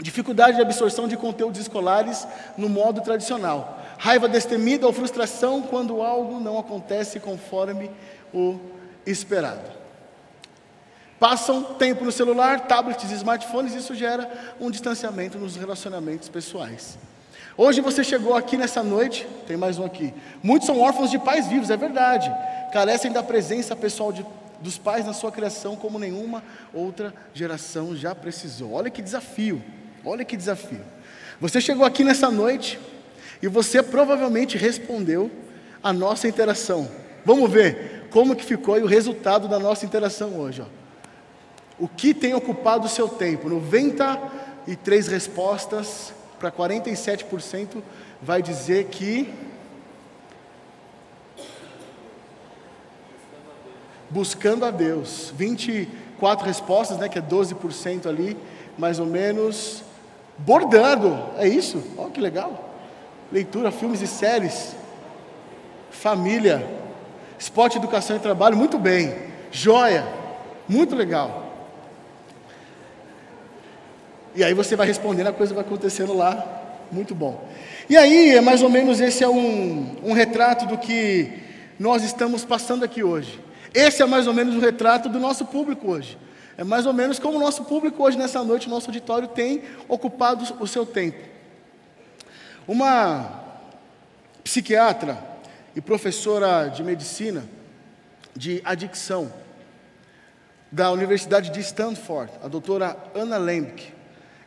dificuldade 0.00 0.58
de 0.58 0.62
absorção 0.62 1.08
de 1.08 1.16
conteúdos 1.16 1.60
escolares 1.60 2.28
no 2.56 2.68
modo 2.68 3.00
tradicional, 3.00 3.81
raiva 4.02 4.28
destemida 4.28 4.84
ou 4.84 4.92
frustração 4.92 5.62
quando 5.62 6.02
algo 6.02 6.40
não 6.40 6.58
acontece 6.58 7.20
conforme 7.20 7.88
o 8.34 8.58
esperado. 9.06 9.70
Passam 11.20 11.62
tempo 11.62 12.04
no 12.04 12.10
celular, 12.10 12.66
tablets 12.66 13.12
e 13.12 13.14
smartphones, 13.14 13.76
isso 13.76 13.94
gera 13.94 14.28
um 14.60 14.72
distanciamento 14.72 15.38
nos 15.38 15.54
relacionamentos 15.54 16.28
pessoais. 16.28 16.98
Hoje 17.56 17.80
você 17.80 18.02
chegou 18.02 18.34
aqui 18.34 18.56
nessa 18.56 18.82
noite, 18.82 19.24
tem 19.46 19.56
mais 19.56 19.78
um 19.78 19.84
aqui. 19.84 20.12
Muitos 20.42 20.66
são 20.66 20.80
órfãos 20.80 21.08
de 21.08 21.20
pais 21.20 21.46
vivos, 21.46 21.70
é 21.70 21.76
verdade. 21.76 22.28
Carecem 22.72 23.12
da 23.12 23.22
presença 23.22 23.76
pessoal 23.76 24.12
de, 24.12 24.26
dos 24.60 24.78
pais 24.78 25.06
na 25.06 25.12
sua 25.12 25.30
criação, 25.30 25.76
como 25.76 25.96
nenhuma 25.96 26.42
outra 26.74 27.14
geração 27.32 27.94
já 27.94 28.16
precisou. 28.16 28.72
Olha 28.72 28.90
que 28.90 29.00
desafio, 29.00 29.62
olha 30.04 30.24
que 30.24 30.36
desafio. 30.36 30.84
Você 31.40 31.60
chegou 31.60 31.86
aqui 31.86 32.02
nessa 32.02 32.32
noite 32.32 32.80
e 33.42 33.48
você 33.48 33.82
provavelmente 33.82 34.56
respondeu 34.56 35.30
a 35.82 35.92
nossa 35.92 36.28
interação. 36.28 36.88
Vamos 37.24 37.50
ver 37.50 38.06
como 38.10 38.36
que 38.36 38.44
ficou 38.44 38.76
o 38.76 38.86
resultado 38.86 39.48
da 39.48 39.58
nossa 39.58 39.84
interação 39.84 40.38
hoje. 40.38 40.62
Ó. 40.62 40.66
O 41.78 41.88
que 41.88 42.14
tem 42.14 42.34
ocupado 42.34 42.86
o 42.86 42.88
seu 42.88 43.08
tempo? 43.08 43.48
93 43.48 45.08
respostas 45.08 46.14
para 46.38 46.52
47% 46.52 47.82
vai 48.20 48.40
dizer 48.40 48.84
que 48.86 49.32
buscando 54.10 54.64
a 54.64 54.70
Deus. 54.70 55.32
24 55.36 56.46
respostas, 56.46 56.98
né, 56.98 57.08
que 57.08 57.18
é 57.18 57.22
12% 57.22 58.06
ali, 58.06 58.36
mais 58.78 59.00
ou 59.00 59.06
menos. 59.06 59.82
Bordando, 60.38 61.18
é 61.38 61.48
isso? 61.48 61.82
Olha 61.96 62.10
que 62.10 62.20
legal. 62.20 62.71
Leitura, 63.32 63.72
filmes 63.72 64.02
e 64.02 64.06
séries. 64.06 64.76
Família, 65.90 66.64
Esporte, 67.42 67.76
educação 67.76 68.16
e 68.16 68.20
trabalho, 68.20 68.56
muito 68.56 68.78
bem. 68.78 69.12
Joia, 69.50 70.06
muito 70.68 70.94
legal. 70.94 71.52
E 74.32 74.44
aí 74.44 74.54
você 74.54 74.76
vai 74.76 74.86
respondendo, 74.86 75.26
a 75.26 75.32
coisa 75.32 75.52
vai 75.52 75.64
acontecendo 75.64 76.16
lá, 76.16 76.78
muito 76.92 77.16
bom. 77.16 77.44
E 77.90 77.96
aí, 77.96 78.36
é 78.36 78.40
mais 78.40 78.62
ou 78.62 78.70
menos 78.70 79.00
esse 79.00 79.24
é 79.24 79.28
um, 79.28 79.96
um 80.04 80.12
retrato 80.12 80.66
do 80.66 80.78
que 80.78 81.32
nós 81.80 82.04
estamos 82.04 82.44
passando 82.44 82.84
aqui 82.84 83.02
hoje. 83.02 83.40
Esse 83.74 84.02
é 84.02 84.06
mais 84.06 84.28
ou 84.28 84.32
menos 84.32 84.54
o 84.54 84.60
retrato 84.60 85.08
do 85.08 85.18
nosso 85.18 85.46
público 85.46 85.90
hoje. 85.90 86.16
É 86.56 86.62
mais 86.62 86.86
ou 86.86 86.92
menos 86.92 87.18
como 87.18 87.38
o 87.38 87.40
nosso 87.40 87.64
público 87.64 88.04
hoje, 88.04 88.16
nessa 88.16 88.44
noite, 88.44 88.68
o 88.68 88.70
nosso 88.70 88.86
auditório 88.86 89.26
tem 89.26 89.62
ocupado 89.88 90.44
o 90.60 90.66
seu 90.68 90.86
tempo. 90.86 91.31
Uma 92.66 93.42
psiquiatra 94.44 95.18
e 95.74 95.80
professora 95.80 96.68
de 96.68 96.84
medicina 96.84 97.44
de 98.36 98.62
adicção 98.64 99.32
da 100.70 100.90
Universidade 100.90 101.50
de 101.50 101.60
Stanford, 101.60 102.32
a 102.42 102.48
doutora 102.48 102.96
Anna 103.14 103.36
Lembke. 103.36 103.92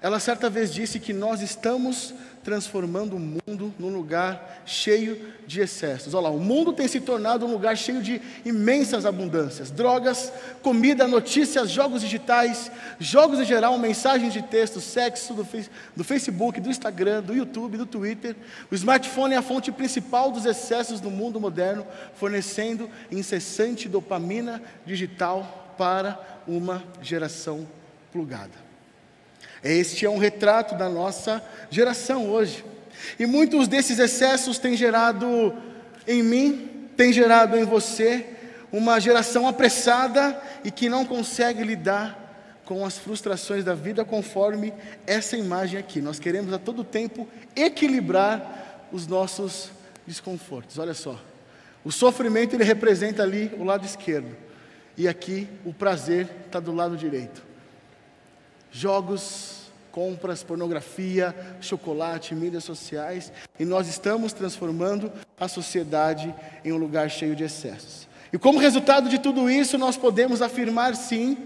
Ela 0.01 0.19
certa 0.19 0.50
vez 0.50 0.74
disse 0.74 1.00
que 1.00 1.12
nós 1.12 1.41
estamos 1.41 2.13
transformando 2.45 3.15
o 3.15 3.19
mundo 3.19 3.73
num 3.79 3.89
lugar 3.89 4.61
cheio 4.67 5.33
de 5.47 5.61
excessos. 5.61 6.13
Olha 6.13 6.25
lá, 6.25 6.29
o 6.29 6.39
mundo 6.39 6.71
tem 6.71 6.87
se 6.87 7.01
tornado 7.01 7.43
um 7.43 7.51
lugar 7.51 7.75
cheio 7.75 8.03
de 8.03 8.21
imensas 8.45 9.03
abundâncias: 9.03 9.71
drogas, 9.71 10.31
comida, 10.61 11.07
notícias, 11.07 11.71
jogos 11.71 12.01
digitais, 12.01 12.71
jogos 12.99 13.39
em 13.39 13.45
geral, 13.45 13.75
mensagens 13.79 14.31
de 14.31 14.43
texto, 14.43 14.79
sexo 14.79 15.33
do, 15.33 15.47
do 15.95 16.03
Facebook, 16.03 16.61
do 16.61 16.69
Instagram, 16.69 17.23
do 17.23 17.33
YouTube, 17.33 17.77
do 17.77 17.85
Twitter. 17.85 18.35
O 18.71 18.75
smartphone 18.75 19.33
é 19.33 19.37
a 19.37 19.41
fonte 19.41 19.71
principal 19.71 20.31
dos 20.31 20.45
excessos 20.45 21.01
do 21.01 21.09
mundo 21.09 21.39
moderno, 21.39 21.85
fornecendo 22.13 22.87
incessante 23.11 23.89
dopamina 23.89 24.61
digital 24.85 25.73
para 25.79 26.43
uma 26.47 26.83
geração 27.01 27.67
plugada. 28.11 28.64
Este 29.63 30.05
é 30.05 30.09
um 30.09 30.17
retrato 30.17 30.75
da 30.75 30.87
nossa 30.87 31.43
geração 31.69 32.29
hoje. 32.29 32.63
E 33.19 33.25
muitos 33.25 33.67
desses 33.67 33.99
excessos 33.99 34.57
têm 34.57 34.75
gerado 34.75 35.53
em 36.07 36.21
mim, 36.21 36.87
têm 36.95 37.11
gerado 37.11 37.57
em 37.57 37.63
você, 37.63 38.25
uma 38.71 38.99
geração 38.99 39.47
apressada 39.47 40.39
e 40.63 40.71
que 40.71 40.89
não 40.89 41.05
consegue 41.05 41.63
lidar 41.63 42.23
com 42.65 42.83
as 42.83 42.97
frustrações 42.97 43.63
da 43.63 43.75
vida 43.75 44.03
conforme 44.03 44.73
essa 45.05 45.37
imagem 45.37 45.79
aqui. 45.79 46.01
Nós 46.01 46.19
queremos 46.19 46.51
a 46.51 46.57
todo 46.57 46.83
tempo 46.83 47.27
equilibrar 47.55 48.87
os 48.91 49.05
nossos 49.07 49.69
desconfortos. 50.05 50.79
Olha 50.79 50.93
só. 50.93 51.19
O 51.83 51.91
sofrimento 51.91 52.55
ele 52.55 52.63
representa 52.63 53.21
ali 53.21 53.51
o 53.59 53.63
lado 53.63 53.85
esquerdo. 53.85 54.35
E 54.97 55.07
aqui 55.07 55.47
o 55.63 55.73
prazer 55.73 56.27
está 56.47 56.59
do 56.59 56.73
lado 56.73 56.97
direito. 56.97 57.44
Jogos 58.77 59.72
compras, 59.89 60.44
pornografia, 60.44 61.34
chocolate, 61.62 62.36
mídias 62.36 62.65
sociais, 62.65 63.32
e 63.58 63.63
nós 63.63 63.88
estamos 63.88 64.34
transformando 64.34 65.10
a 65.39 65.48
sociedade 65.48 66.36
em 66.65 66.74
um 66.74 66.77
lugar 66.77 67.10
cheio 67.10 67.38
de 67.38 67.46
excessos. 67.46 68.05
E 68.34 68.38
como 68.38 68.60
resultado 68.60 69.08
de 69.08 69.17
tudo 69.17 69.50
isso, 69.50 69.77
nós 69.77 69.96
podemos 69.96 70.41
afirmar 70.41 70.94
sim, 70.94 71.38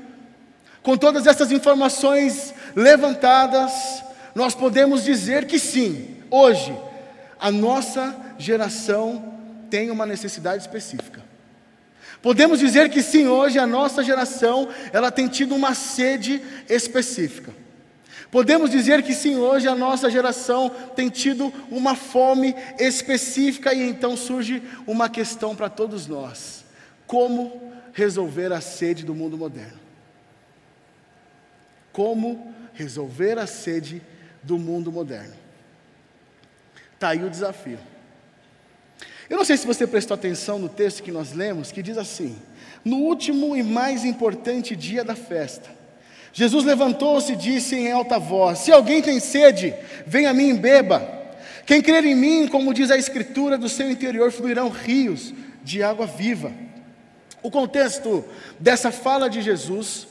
com 0.82 0.98
todas 0.98 1.28
essas 1.28 1.52
informações 1.52 2.52
levantadas, 2.76 4.04
nós 4.34 4.56
podemos 4.56 5.04
dizer 5.04 5.46
que 5.46 5.60
sim, 5.60 6.18
hoje, 6.32 6.76
a 7.40 7.52
nossa 7.52 8.16
geração 8.40 9.36
tem 9.70 9.92
uma 9.92 10.08
necessidade 10.08 10.64
específica. 10.64 11.29
Podemos 12.22 12.60
dizer 12.60 12.90
que 12.90 13.02
sim, 13.02 13.28
hoje 13.28 13.58
a 13.58 13.66
nossa 13.66 14.04
geração, 14.04 14.68
ela 14.92 15.12
tem 15.12 15.28
tido 15.28 15.56
uma 15.56 15.74
sede 15.74 16.42
específica. 16.68 17.54
Podemos 18.30 18.70
dizer 18.70 19.02
que 19.02 19.14
sim, 19.14 19.38
hoje 19.38 19.68
a 19.68 19.76
nossa 19.76 20.10
geração 20.10 20.70
tem 20.96 21.10
tido 21.10 21.52
uma 21.72 21.96
fome 21.96 22.56
específica 22.78 23.74
e 23.74 23.82
então 23.82 24.16
surge 24.16 24.62
uma 24.86 25.10
questão 25.10 25.56
para 25.56 25.70
todos 25.70 26.06
nós: 26.06 26.64
como 27.08 27.74
resolver 27.94 28.54
a 28.54 28.62
sede 28.62 29.04
do 29.04 29.16
mundo 29.16 29.38
moderno? 29.38 29.80
Como 31.92 32.54
resolver 32.74 33.40
a 33.40 33.48
sede 33.48 34.02
do 34.44 34.60
mundo 34.60 34.92
moderno. 34.92 35.34
Está 36.94 37.10
aí 37.10 37.24
o 37.24 37.30
desafio. 37.30 37.80
Eu 39.30 39.38
não 39.38 39.46
sei 39.46 39.58
se 39.58 39.68
você 39.68 39.86
prestou 39.86 40.16
atenção 40.16 40.58
no 40.58 40.68
texto 40.68 41.04
que 41.04 41.12
nós 41.12 41.34
lemos, 41.34 41.72
que 41.72 41.84
diz 41.84 41.98
assim: 41.98 42.36
No 42.84 42.98
último 42.98 43.56
e 43.56 43.62
mais 43.62 44.04
importante 44.04 44.76
dia 44.76 45.04
da 45.04 45.16
festa, 45.16 45.70
Jesus 46.34 46.66
levantou-se 46.66 47.34
e 47.34 47.36
disse 47.36 47.76
em 47.76 47.92
alta 47.92 48.18
voz: 48.18 48.60
Se 48.60 48.72
alguém 48.72 49.02
tem 49.02 49.20
sede, 49.20 49.74
venha 50.06 50.32
a 50.32 50.34
mim 50.34 50.50
e 50.50 50.54
beba. 50.54 51.20
Quem 51.66 51.82
crer 51.82 52.04
em 52.04 52.16
mim, 52.16 52.48
como 52.48 52.74
diz 52.74 52.90
a 52.90 52.98
Escritura, 52.98 53.56
do 53.56 53.70
seu 53.70 53.92
interior 53.92 54.32
fluirão 54.32 54.70
rios 54.70 55.34
de 55.64 55.84
água 55.84 56.08
viva. 56.08 56.52
O 57.44 57.52
contexto 57.52 58.26
dessa 58.60 58.92
fala 58.92 59.30
de 59.30 59.42
Jesus 59.42 60.08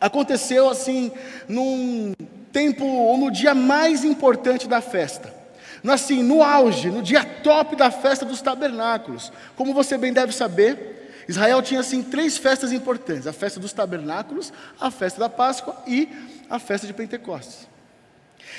aconteceu 0.00 0.68
assim, 0.68 1.12
num 1.46 2.14
tempo, 2.50 2.84
ou 2.84 3.16
no 3.18 3.30
dia 3.30 3.54
mais 3.54 4.02
importante 4.02 4.66
da 4.66 4.80
festa. 4.80 5.41
Assim, 5.88 6.22
no 6.22 6.42
auge, 6.42 6.90
no 6.90 7.02
dia 7.02 7.24
top 7.24 7.74
da 7.74 7.90
festa 7.90 8.24
dos 8.24 8.40
tabernáculos. 8.40 9.32
Como 9.56 9.74
você 9.74 9.98
bem 9.98 10.12
deve 10.12 10.32
saber, 10.32 11.24
Israel 11.28 11.60
tinha 11.62 11.80
assim 11.80 12.02
três 12.02 12.36
festas 12.36 12.72
importantes: 12.72 13.26
a 13.26 13.32
festa 13.32 13.58
dos 13.58 13.72
tabernáculos, 13.72 14.52
a 14.80 14.90
festa 14.90 15.20
da 15.20 15.28
Páscoa 15.28 15.76
e 15.86 16.08
a 16.48 16.58
festa 16.58 16.86
de 16.86 16.92
Pentecostes. 16.92 17.66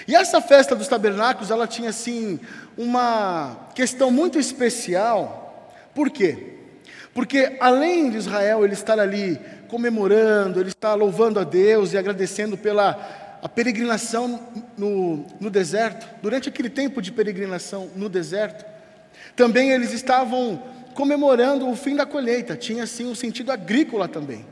E 0.07 0.15
essa 0.15 0.41
festa 0.41 0.75
dos 0.75 0.87
tabernáculos, 0.87 1.51
ela 1.51 1.67
tinha 1.67 1.89
assim 1.89 2.39
uma 2.77 3.69
questão 3.75 4.09
muito 4.11 4.39
especial. 4.39 5.71
Por 5.93 6.09
quê? 6.09 6.57
Porque 7.13 7.57
além 7.59 8.09
de 8.09 8.17
Israel 8.17 8.63
ele 8.63 8.73
estar 8.73 8.99
ali 8.99 9.39
comemorando, 9.67 10.59
ele 10.59 10.69
estar 10.69 10.95
louvando 10.95 11.39
a 11.39 11.43
Deus 11.43 11.93
e 11.93 11.97
agradecendo 11.97 12.57
pela 12.57 12.93
a 13.43 13.49
peregrinação 13.49 14.39
no, 14.77 15.25
no 15.37 15.49
deserto, 15.49 16.07
durante 16.21 16.47
aquele 16.47 16.69
tempo 16.69 17.01
de 17.01 17.11
peregrinação 17.11 17.91
no 17.93 18.07
deserto, 18.07 18.63
também 19.35 19.71
eles 19.71 19.91
estavam 19.91 20.63
comemorando 20.93 21.69
o 21.69 21.75
fim 21.75 21.93
da 21.93 22.05
colheita, 22.05 22.55
tinha 22.55 22.85
assim 22.85 23.05
um 23.05 23.13
sentido 23.13 23.51
agrícola 23.51 24.07
também. 24.07 24.45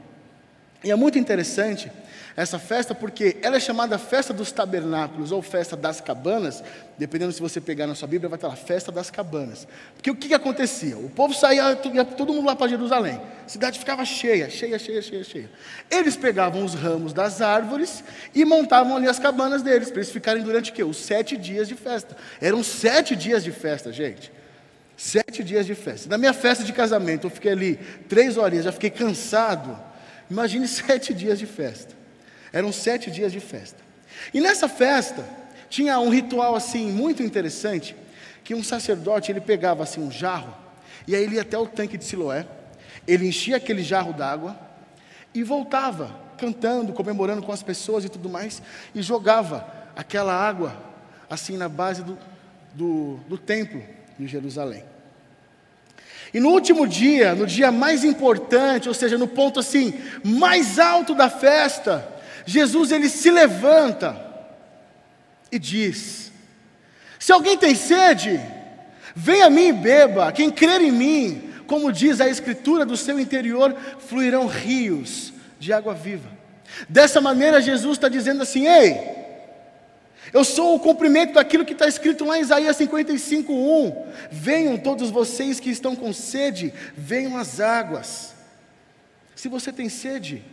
E 0.84 0.92
é 0.92 0.96
muito 0.96 1.18
interessante 1.18 1.90
essa 2.36 2.58
festa, 2.58 2.96
porque 2.96 3.38
ela 3.42 3.58
é 3.58 3.60
chamada 3.60 3.98
Festa 3.98 4.34
dos 4.34 4.52
Tabernáculos 4.52 5.32
ou 5.32 5.42
Festa 5.42 5.76
das 5.76 6.00
Cabanas, 6.00 6.64
dependendo 6.98 7.32
se 7.34 7.42
você 7.42 7.60
pegar 7.60 7.88
na 7.88 7.96
sua 7.96 8.08
Bíblia, 8.08 8.30
vai 8.30 8.38
estar 8.38 8.48
lá, 8.48 8.56
Festa 8.56 8.92
das 8.92 9.12
Cabanas. 9.12 9.68
Porque 9.96 10.10
o 10.10 10.16
que, 10.16 10.30
que 10.30 10.34
acontecia? 10.34 10.98
O 10.98 11.10
povo 11.10 11.34
saía, 11.34 11.78
ia 11.94 12.06
todo 12.06 12.34
mundo 12.34 12.46
lá 12.46 12.56
para 12.56 12.70
Jerusalém, 12.70 13.20
a 13.46 13.50
cidade 13.50 13.78
ficava 13.78 14.06
cheia, 14.06 14.50
cheia, 14.50 14.80
cheia, 14.80 15.02
cheia, 15.02 15.24
cheia. 15.24 15.52
Eles 15.90 16.16
pegavam 16.16 16.64
os 16.64 16.74
ramos 16.74 17.12
das 17.12 17.42
árvores 17.42 18.04
e 18.34 18.46
montavam 18.46 18.96
ali 18.96 19.08
as 19.08 19.20
cabanas 19.20 19.62
deles, 19.62 19.90
para 19.90 20.00
eles 20.00 20.12
ficarem 20.12 20.42
durante 20.42 20.72
o 20.72 20.74
quê? 20.74 20.84
Os 20.84 20.98
sete 20.98 21.36
dias 21.36 21.68
de 21.68 21.76
festa. 21.76 22.16
Eram 22.40 22.64
sete 22.64 23.16
dias 23.16 23.44
de 23.44 23.52
festa, 23.52 23.92
gente. 23.92 24.32
Sete 24.96 25.44
dias 25.44 25.66
de 25.66 25.76
festa. 25.76 26.08
Na 26.08 26.18
minha 26.18 26.32
festa 26.32 26.64
de 26.64 26.72
casamento, 26.72 27.26
eu 27.26 27.32
fiquei 27.32 27.52
ali 27.52 27.76
três 28.08 28.38
horinhas, 28.38 28.66
já 28.66 28.72
fiquei 28.72 28.90
cansado. 28.90 29.78
Imagine 30.30 30.66
sete 30.70 31.14
dias 31.14 31.38
de 31.38 31.46
festa. 31.46 32.01
Eram 32.54 32.72
sete 32.72 33.10
dias 33.10 33.32
de 33.32 33.40
festa. 33.40 33.80
E 34.34 34.42
nessa 34.42 34.68
festa 34.68 35.26
tinha 35.70 36.00
um 36.00 36.10
ritual 36.10 36.56
assim 36.56 36.92
muito 36.92 37.24
interessante, 37.24 37.96
que 38.44 38.54
um 38.54 38.64
sacerdote 38.64 39.32
ele 39.32 39.40
pegava 39.40 39.84
assim 39.84 40.02
um 40.02 40.12
jarro 40.12 40.54
e 41.08 41.16
aí 41.16 41.24
ele 41.24 41.36
ia 41.36 41.42
até 41.42 41.58
o 41.58 41.66
tanque 41.66 41.98
de 41.98 42.04
Siloé, 42.04 42.46
ele 43.08 43.28
enchia 43.28 43.58
aquele 43.58 43.82
jarro 43.82 44.14
d'água 44.14 44.60
e 45.34 45.44
voltava 45.44 46.20
cantando, 46.38 46.94
comemorando 46.94 47.42
com 47.42 47.52
as 47.52 47.64
pessoas 47.64 48.04
e 48.04 48.10
tudo 48.10 48.30
mais 48.30 48.62
e 48.94 49.02
jogava 49.02 49.72
aquela 49.96 50.34
água 50.34 50.76
assim 51.30 51.56
na 51.56 51.70
base 51.70 52.04
do, 52.04 52.18
do, 52.74 53.20
do 53.28 53.38
templo 53.38 53.82
em 54.20 54.28
Jerusalém. 54.28 54.84
E 56.34 56.40
no 56.40 56.50
último 56.50 56.88
dia, 56.88 57.36
no 57.36 57.46
dia 57.46 57.72
mais 57.72 58.04
importante, 58.04 58.88
ou 58.88 58.94
seja, 58.94 59.18
no 59.18 59.28
ponto 59.28 59.60
assim 59.60 60.00
mais 60.24 60.80
alto 60.80 61.14
da 61.14 61.30
festa, 61.30 62.08
Jesus 62.46 62.92
ele 62.92 63.10
se 63.10 63.30
levanta 63.30 64.20
e 65.52 65.60
diz: 65.60 66.32
Se 67.20 67.32
alguém 67.32 67.58
tem 67.58 67.76
sede, 67.76 68.40
venha 69.16 69.48
a 69.48 69.50
mim 69.50 69.68
e 69.68 69.74
beba. 69.74 70.32
Quem 70.32 70.50
crer 70.50 70.82
em 70.82 70.92
mim, 70.92 71.54
como 71.68 71.92
diz 71.92 72.22
a 72.22 72.30
Escritura, 72.30 72.86
do 72.86 72.98
seu 72.98 73.20
interior 73.20 73.76
fluirão 74.00 74.48
rios 74.48 75.34
de 75.60 75.72
água 75.72 75.94
viva. 75.94 76.30
Dessa 76.88 77.20
maneira, 77.22 77.62
Jesus 77.62 77.98
está 77.98 78.10
dizendo 78.10 78.42
assim: 78.42 78.68
Ei, 78.68 78.98
eu 80.34 80.44
sou 80.44 80.76
o 80.76 80.80
cumprimento 80.80 81.34
daquilo 81.34 81.66
que 81.66 81.74
está 81.74 81.88
escrito 81.88 82.24
lá 82.24 82.38
em 82.38 82.42
Isaías 82.42 82.78
55:1. 82.78 84.06
Venham 84.32 84.78
todos 84.78 85.10
vocês 85.10 85.60
que 85.60 85.70
estão 85.70 85.96
com 85.96 86.14
sede, 86.14 86.74
venham 86.96 87.38
às 87.38 87.60
águas. 87.60 88.34
Se 89.36 89.50
você 89.50 89.72
tem 89.74 89.90
sede, 89.90 90.44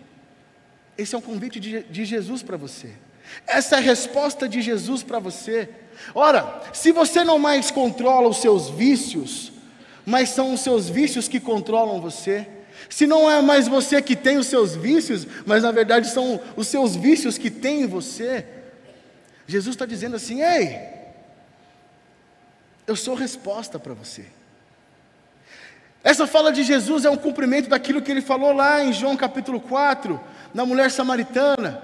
esse 0.99 1.15
é 1.15 1.19
um 1.19 1.23
convite 1.23 1.61
de, 1.61 1.85
de 1.85 2.05
Jesus 2.05 2.43
para 2.43 2.57
você. 2.57 2.91
Essa 3.47 3.77
é 3.77 3.79
a 3.79 3.83
resposta 3.83 4.49
de 4.49 4.61
Jesus 4.61 5.05
para 5.05 5.21
você. 5.21 5.69
Ora, 6.13 6.63
se 6.73 6.91
você 6.91 7.23
não 7.23 7.39
mais 7.39 7.71
controla 7.71 8.29
os 8.29 8.39
seus 8.39 8.69
vícios, 8.69 9.53
mas 10.05 10.31
são 10.31 10.53
os 10.53 10.61
seus 10.61 10.89
vícios 10.89 11.29
que 11.29 11.39
controlam 11.39 12.01
você, 12.01 12.49
se 12.91 13.07
não 13.07 13.31
é 13.31 13.41
mais 13.41 13.69
você 13.69 14.03
que 14.03 14.17
tem 14.17 14.39
os 14.39 14.47
seus 14.47 14.75
vícios, 14.75 15.27
mas 15.47 15.63
na 15.63 15.71
verdade 15.71 16.09
são 16.09 16.41
os 16.57 16.67
seus 16.67 16.97
vícios 16.97 17.39
que 17.39 17.51
têm 17.51 17.87
você, 17.87 18.45
Jesus 19.47 19.77
está 19.77 19.87
dizendo 19.87 20.17
assim: 20.17 20.43
ei, 20.43 20.81
eu 22.87 22.97
sou 22.97 23.15
resposta 23.15 23.79
para 23.79 23.95
você. 23.95 24.27
Essa 26.03 26.27
fala 26.27 26.53
de 26.53 26.63
Jesus 26.63 27.05
é 27.05 27.11
um 27.11 27.17
cumprimento 27.17 27.69
daquilo 27.69 28.01
que 28.01 28.11
ele 28.11 28.23
falou 28.23 28.53
lá 28.53 28.83
em 28.83 28.93
João 28.93 29.17
capítulo 29.17 29.61
4, 29.61 30.21
na 30.55 30.65
mulher 30.65 30.91
samaritana, 30.91 31.83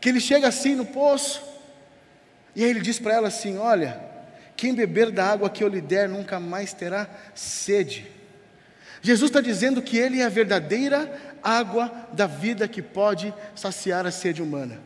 que 0.00 0.08
ele 0.08 0.20
chega 0.20 0.48
assim 0.48 0.74
no 0.74 0.84
poço, 0.84 1.42
e 2.54 2.62
aí 2.62 2.70
ele 2.70 2.80
diz 2.80 2.98
para 2.98 3.14
ela 3.14 3.28
assim: 3.28 3.58
Olha, 3.58 4.00
quem 4.56 4.74
beber 4.74 5.10
da 5.10 5.26
água 5.26 5.50
que 5.50 5.64
eu 5.64 5.68
lhe 5.68 5.80
der 5.80 6.08
nunca 6.08 6.38
mais 6.38 6.72
terá 6.72 7.08
sede. 7.34 8.06
Jesus 9.02 9.30
está 9.30 9.40
dizendo 9.40 9.82
que 9.82 9.98
Ele 9.98 10.20
é 10.20 10.24
a 10.24 10.30
verdadeira 10.30 11.12
água 11.42 11.92
da 12.12 12.26
vida 12.26 12.66
que 12.66 12.80
pode 12.80 13.34
saciar 13.54 14.06
a 14.06 14.10
sede 14.10 14.42
humana. 14.42 14.80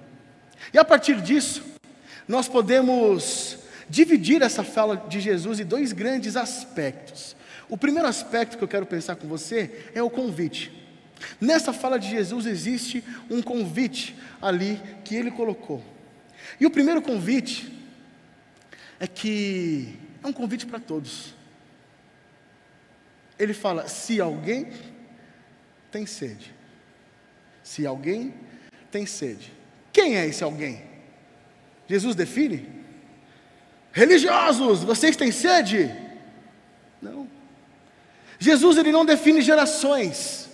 E 0.72 0.78
a 0.78 0.84
partir 0.84 1.20
disso, 1.20 1.62
nós 2.26 2.48
podemos 2.48 3.58
dividir 3.88 4.42
essa 4.42 4.64
fala 4.64 4.96
de 5.08 5.20
Jesus 5.20 5.60
em 5.60 5.64
dois 5.64 5.92
grandes 5.92 6.36
aspectos. 6.36 7.36
O 7.68 7.76
primeiro 7.76 8.08
aspecto 8.08 8.56
que 8.56 8.64
eu 8.64 8.68
quero 8.68 8.86
pensar 8.86 9.16
com 9.16 9.28
você 9.28 9.90
é 9.94 10.02
o 10.02 10.08
convite. 10.08 10.72
Nessa 11.40 11.72
fala 11.72 11.98
de 11.98 12.08
Jesus 12.08 12.46
existe 12.46 13.04
um 13.30 13.42
convite 13.42 14.16
ali 14.40 14.80
que 15.04 15.14
ele 15.14 15.30
colocou. 15.30 15.82
E 16.60 16.66
o 16.66 16.70
primeiro 16.70 17.02
convite 17.02 17.72
é 18.98 19.06
que 19.06 19.96
é 20.22 20.26
um 20.26 20.32
convite 20.32 20.66
para 20.66 20.80
todos. 20.80 21.34
Ele 23.38 23.52
fala: 23.52 23.86
se 23.88 24.20
alguém 24.20 24.68
tem 25.90 26.06
sede, 26.06 26.54
se 27.62 27.86
alguém 27.86 28.34
tem 28.90 29.04
sede, 29.06 29.52
quem 29.92 30.16
é 30.16 30.26
esse 30.26 30.42
alguém? 30.42 30.82
Jesus 31.88 32.14
define? 32.14 32.68
Religiosos, 33.92 34.82
vocês 34.84 35.16
têm 35.16 35.32
sede? 35.32 35.90
Não. 37.00 37.37
Jesus 38.38 38.78
ele 38.78 38.92
não 38.92 39.04
define 39.04 39.40
gerações. 39.40 40.48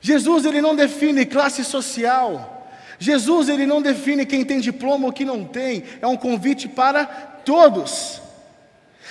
Jesus 0.00 0.44
ele 0.44 0.60
não 0.60 0.76
define 0.76 1.24
classe 1.26 1.64
social. 1.64 2.68
Jesus 2.98 3.48
ele 3.48 3.66
não 3.66 3.82
define 3.82 4.24
quem 4.24 4.44
tem 4.44 4.60
diploma 4.60 5.06
ou 5.06 5.12
quem 5.12 5.26
não 5.26 5.44
tem. 5.44 5.82
É 6.00 6.06
um 6.06 6.16
convite 6.16 6.68
para 6.68 7.04
todos. 7.04 8.20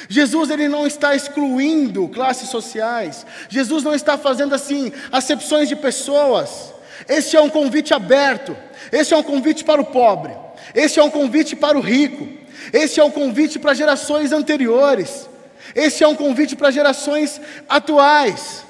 Jesus 0.07 0.49
ele 0.49 0.67
não 0.67 0.87
está 0.87 1.15
excluindo 1.15 2.07
classes 2.07 2.49
sociais. 2.49 3.25
Jesus 3.49 3.83
não 3.83 3.93
está 3.93 4.17
fazendo 4.17 4.55
assim 4.55 4.91
acepções 5.11 5.67
de 5.67 5.75
pessoas. 5.75 6.73
Esse 7.07 7.35
é 7.35 7.41
um 7.41 7.49
convite 7.49 7.93
aberto. 7.93 8.55
Esse 8.91 9.13
é 9.13 9.17
um 9.17 9.23
convite 9.23 9.63
para 9.63 9.81
o 9.81 9.85
pobre. 9.85 10.33
Esse 10.73 10.99
é 10.99 11.03
um 11.03 11.09
convite 11.09 11.55
para 11.55 11.77
o 11.77 11.81
rico. 11.81 12.27
Esse 12.71 12.99
é 12.99 13.03
um 13.03 13.11
convite 13.11 13.59
para 13.59 13.73
gerações 13.73 14.31
anteriores. 14.31 15.27
Esse 15.75 16.03
é 16.03 16.07
um 16.07 16.15
convite 16.15 16.55
para 16.55 16.71
gerações 16.71 17.39
atuais. 17.67 18.65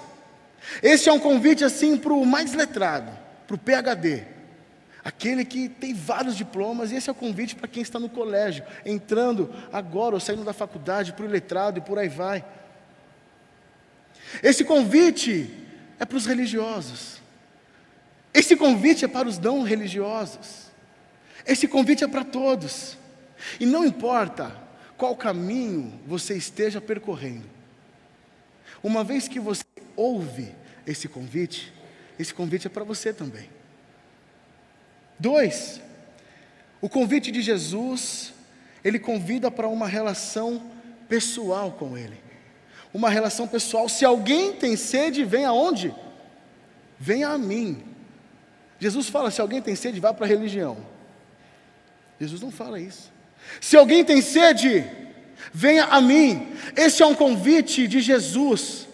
Esse 0.82 1.10
é 1.10 1.14
um 1.14 1.20
convite 1.20 1.64
assim 1.64 1.98
para 1.98 2.14
o 2.14 2.26
mais 2.26 2.54
letrado, 2.54 3.12
para 3.48 3.56
o 3.56 3.60
PhD, 3.60 4.24
aquele 5.04 5.44
que 5.44 5.70
tem 5.70 5.94
vários 5.94 6.36
diplomas, 6.36 6.92
e 6.92 6.96
esse 6.96 7.10
é 7.10 7.12
o 7.12 7.16
convite 7.16 7.56
para 7.56 7.68
quem 7.68 7.84
está 7.84 8.00
no 8.00 8.10
colégio, 8.10 8.64
entrando 8.86 9.54
agora 9.72 10.16
ou 10.16 10.20
saindo 10.20 10.44
da 10.44 10.54
faculdade, 10.54 11.14
para 11.14 11.26
o 11.26 11.30
letrado 11.30 11.80
e 11.80 11.82
por 11.82 12.00
aí 12.00 12.10
vai. 12.10 12.44
Esse 14.42 14.64
convite 14.64 15.54
é 16.00 16.06
para 16.06 16.18
os 16.18 16.26
religiosos. 16.26 17.22
Esse 18.34 18.56
convite 18.56 19.06
é 19.06 19.08
para 19.08 19.28
os 19.28 19.38
não 19.38 19.62
religiosos. 19.62 20.72
Esse 21.46 21.68
convite 21.68 22.04
é 22.04 22.08
para 22.08 22.24
todos. 22.24 22.98
E 23.60 23.66
não 23.66 23.86
importa 23.86 24.63
qual 25.04 25.18
caminho 25.18 26.00
você 26.08 26.34
esteja 26.34 26.80
percorrendo. 26.80 27.44
Uma 28.82 29.04
vez 29.04 29.28
que 29.28 29.38
você 29.38 29.66
ouve 29.98 30.56
esse 30.88 31.10
convite, 31.10 31.74
esse 32.18 32.34
convite 32.34 32.68
é 32.68 32.70
para 32.70 32.86
você 32.86 33.12
também. 33.12 33.50
Dois, 35.20 35.82
o 36.80 36.88
convite 36.88 37.34
de 37.34 37.42
Jesus, 37.42 38.34
ele 38.82 38.98
convida 38.98 39.52
para 39.52 39.68
uma 39.68 39.90
relação 39.90 40.72
pessoal 41.10 41.74
com 41.74 41.98
Ele. 41.98 42.18
Uma 42.94 43.10
relação 43.10 43.46
pessoal. 43.46 43.90
Se 43.90 44.06
alguém 44.06 44.54
tem 44.54 44.78
sede, 44.78 45.26
vem 45.26 45.44
aonde? 45.44 45.94
Venha 46.98 47.28
a 47.28 47.38
mim. 47.38 47.84
Jesus 48.80 49.10
fala: 49.10 49.30
se 49.32 49.42
alguém 49.42 49.62
tem 49.62 49.76
sede, 49.76 50.00
vá 50.00 50.14
para 50.14 50.26
a 50.26 50.30
religião. 50.30 50.78
Jesus 52.22 52.40
não 52.40 52.52
fala 52.52 52.80
isso. 52.80 53.13
Se 53.62 53.78
alguém 53.78 54.04
tem 54.04 54.22
sede, 54.22 54.86
venha 55.54 55.86
a 55.86 56.02
mim. 56.02 56.54
Esse 56.76 57.04
é 57.04 57.06
um 57.06 57.16
convite 57.16 57.88
de 57.88 58.02
Jesus. 58.02 58.88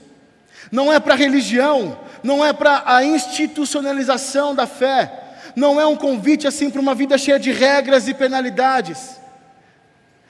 Não 0.72 0.92
é 0.92 1.00
para 1.00 1.16
religião, 1.16 2.00
não 2.24 2.46
é 2.46 2.54
para 2.54 2.84
a 2.86 3.04
institucionalização 3.04 4.54
da 4.54 4.68
fé, 4.68 5.30
não 5.56 5.82
é 5.82 5.86
um 5.86 5.96
convite 5.96 6.48
assim 6.48 6.70
para 6.70 6.82
uma 6.82 6.94
vida 6.94 7.18
cheia 7.18 7.40
de 7.40 7.52
regras 7.52 8.08
e 8.08 8.14
penalidades. 8.14 9.20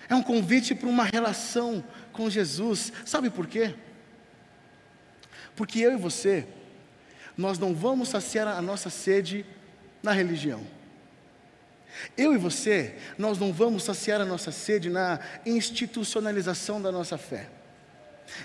É 0.08 0.16
um 0.16 0.24
convite 0.24 0.74
para 0.74 0.90
uma 0.90 1.04
relação 1.04 1.84
com 2.14 2.30
Jesus. 2.30 2.92
Sabe 3.06 3.30
por 3.30 3.46
quê? 3.48 3.76
Porque 5.56 5.80
eu 5.80 5.94
e 5.94 5.98
você, 5.98 6.48
nós 7.38 7.60
não 7.60 7.74
vamos 7.74 8.10
saciar 8.10 8.48
a 8.48 8.62
nossa 8.62 8.90
sede 8.90 9.46
na 10.02 10.12
religião. 10.12 10.62
Eu 12.18 12.34
e 12.34 12.38
você, 12.38 12.96
nós 13.18 13.38
não 13.38 13.52
vamos 13.52 13.84
saciar 13.84 14.22
a 14.22 14.26
nossa 14.26 14.52
sede 14.52 14.90
na 14.90 15.20
institucionalização 15.46 16.82
da 16.82 16.92
nossa 16.92 17.18
fé. 17.18 17.48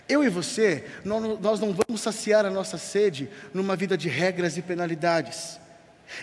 Eu 0.09 0.25
e 0.25 0.29
você, 0.29 0.85
nós 1.05 1.61
não 1.61 1.73
vamos 1.73 2.01
saciar 2.01 2.45
a 2.47 2.51
nossa 2.51 2.79
sede 2.79 3.29
numa 3.53 3.77
vida 3.77 3.97
de 3.97 4.09
regras 4.09 4.57
e 4.57 4.63
penalidades. 4.63 5.59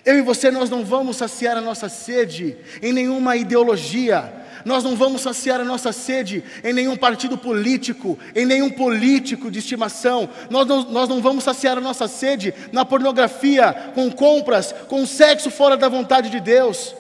Eu 0.06 0.18
e 0.18 0.22
você, 0.22 0.52
nós 0.52 0.70
não 0.70 0.84
vamos 0.84 1.18
saciar 1.18 1.58
a 1.58 1.62
nossa 1.62 1.90
sede 1.90 2.56
em 2.82 2.94
nenhuma 2.94 3.36
ideologia, 3.36 4.32
nós 4.64 4.84
não 4.84 4.96
vamos 4.96 5.22
saciar 5.22 5.60
a 5.60 5.66
nossa 5.66 5.92
sede 5.92 6.44
em 6.64 6.72
nenhum 6.72 6.96
partido 6.96 7.38
político, 7.38 8.18
em 8.36 8.46
nenhum 8.46 8.70
político 8.70 9.50
de 9.50 9.60
estimação, 9.60 10.30
nós 10.50 10.68
não, 10.68 10.84
nós 10.84 11.10
não 11.10 11.22
vamos 11.22 11.44
saciar 11.44 11.78
a 11.78 11.82
nossa 11.82 12.08
sede 12.08 12.54
na 12.72 12.86
pornografia, 12.86 13.92
com 13.94 14.12
compras, 14.12 14.74
com 14.88 15.06
sexo 15.06 15.50
fora 15.50 15.76
da 15.76 15.90
vontade 15.90 16.30
de 16.30 16.40
Deus. 16.40 16.96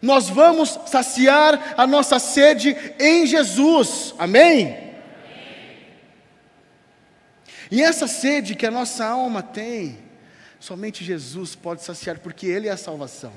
Nós 0.00 0.28
vamos 0.28 0.78
saciar 0.86 1.74
a 1.76 1.86
nossa 1.86 2.18
sede 2.18 2.76
em 2.98 3.26
Jesus, 3.26 4.14
amém? 4.18 4.90
E 7.70 7.82
essa 7.82 8.06
sede 8.06 8.54
que 8.54 8.66
a 8.66 8.70
nossa 8.70 9.04
alma 9.06 9.42
tem, 9.42 9.98
somente 10.58 11.04
Jesus 11.04 11.54
pode 11.54 11.82
saciar, 11.82 12.18
porque 12.18 12.46
Ele 12.46 12.66
é 12.66 12.72
a 12.72 12.76
salvação. 12.76 13.32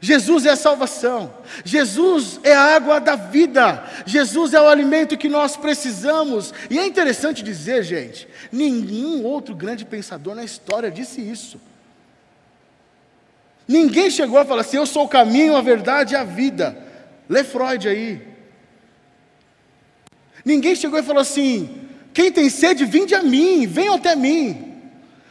Jesus 0.00 0.46
é 0.46 0.50
a 0.50 0.56
salvação, 0.56 1.34
Jesus 1.64 2.38
é 2.44 2.54
a 2.54 2.76
água 2.76 3.00
da 3.00 3.16
vida, 3.16 3.84
Jesus 4.06 4.54
é 4.54 4.60
o 4.60 4.68
alimento 4.68 5.18
que 5.18 5.28
nós 5.28 5.56
precisamos. 5.56 6.54
E 6.68 6.78
é 6.78 6.86
interessante 6.86 7.42
dizer, 7.42 7.82
gente, 7.82 8.28
nenhum 8.52 9.24
outro 9.24 9.52
grande 9.54 9.84
pensador 9.84 10.36
na 10.36 10.44
história 10.44 10.90
disse 10.90 11.20
isso. 11.20 11.60
Ninguém 13.70 14.10
chegou 14.10 14.36
a 14.36 14.44
falar 14.44 14.62
assim: 14.62 14.78
eu 14.78 14.84
sou 14.84 15.04
o 15.04 15.08
caminho, 15.08 15.54
a 15.54 15.60
verdade 15.62 16.14
e 16.14 16.16
a 16.16 16.24
vida. 16.24 16.76
Lê 17.28 17.44
Freud 17.44 17.88
aí. 17.88 18.20
Ninguém 20.44 20.74
chegou 20.74 20.98
e 20.98 21.04
falou 21.04 21.22
assim: 21.22 21.88
quem 22.12 22.32
tem 22.32 22.50
sede, 22.50 22.84
vinde 22.84 23.14
a 23.14 23.22
mim, 23.22 23.68
venham 23.68 23.94
até 23.94 24.16
mim 24.16 24.66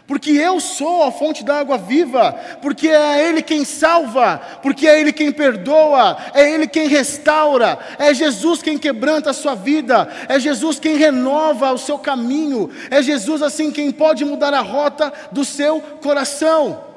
porque 0.07 0.31
eu 0.31 0.59
sou 0.59 1.03
a 1.03 1.11
fonte 1.11 1.43
da 1.43 1.59
água 1.59 1.77
viva, 1.77 2.31
porque 2.63 2.87
é 2.87 3.29
Ele 3.29 3.43
quem 3.43 3.63
salva, 3.63 4.41
porque 4.59 4.87
é 4.87 4.99
Ele 4.99 5.13
quem 5.13 5.31
perdoa, 5.31 6.17
é 6.33 6.51
Ele 6.51 6.65
quem 6.65 6.87
restaura, 6.87 7.77
é 7.99 8.11
Jesus 8.11 8.63
quem 8.63 8.75
quebranta 8.75 9.29
a 9.29 9.33
sua 9.33 9.53
vida, 9.53 10.09
é 10.27 10.39
Jesus 10.39 10.79
quem 10.79 10.97
renova 10.97 11.71
o 11.71 11.77
seu 11.77 11.99
caminho, 11.99 12.71
é 12.89 13.03
Jesus 13.03 13.43
assim 13.43 13.69
quem 13.69 13.91
pode 13.91 14.25
mudar 14.25 14.51
a 14.51 14.61
rota 14.61 15.13
do 15.31 15.45
seu 15.45 15.79
coração. 16.01 16.88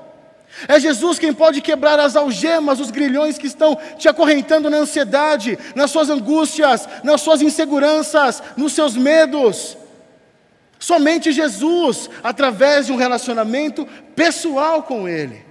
É 0.68 0.78
Jesus 0.78 1.18
quem 1.18 1.32
pode 1.32 1.60
quebrar 1.60 1.98
as 1.98 2.14
algemas, 2.14 2.78
os 2.78 2.90
grilhões 2.90 3.38
que 3.38 3.46
estão 3.46 3.76
te 3.96 4.08
acorrentando 4.08 4.68
na 4.68 4.78
ansiedade, 4.78 5.58
nas 5.74 5.90
suas 5.90 6.10
angústias, 6.10 6.88
nas 7.02 7.20
suas 7.20 7.40
inseguranças, 7.42 8.42
nos 8.56 8.72
seus 8.72 8.96
medos. 8.96 9.76
Somente 10.78 11.32
Jesus, 11.32 12.10
através 12.22 12.86
de 12.86 12.92
um 12.92 12.96
relacionamento 12.96 13.86
pessoal 14.14 14.82
com 14.82 15.08
Ele. 15.08 15.44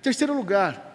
Terceiro 0.00 0.34
lugar, 0.34 0.88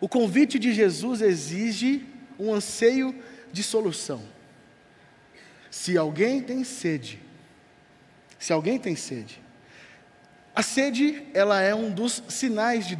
o 0.00 0.08
convite 0.08 0.58
de 0.58 0.72
Jesus 0.72 1.22
exige 1.22 2.04
um 2.38 2.52
anseio 2.52 3.14
de 3.52 3.62
solução. 3.62 4.22
Se 5.70 5.96
alguém 5.96 6.40
tem 6.40 6.62
sede, 6.64 7.20
se 8.38 8.52
alguém 8.52 8.78
tem 8.78 8.96
sede, 8.96 9.43
a 10.54 10.62
sede, 10.62 11.24
ela 11.34 11.60
é 11.60 11.74
um 11.74 11.90
dos 11.90 12.22
sinais 12.28 12.86
de 12.86 12.96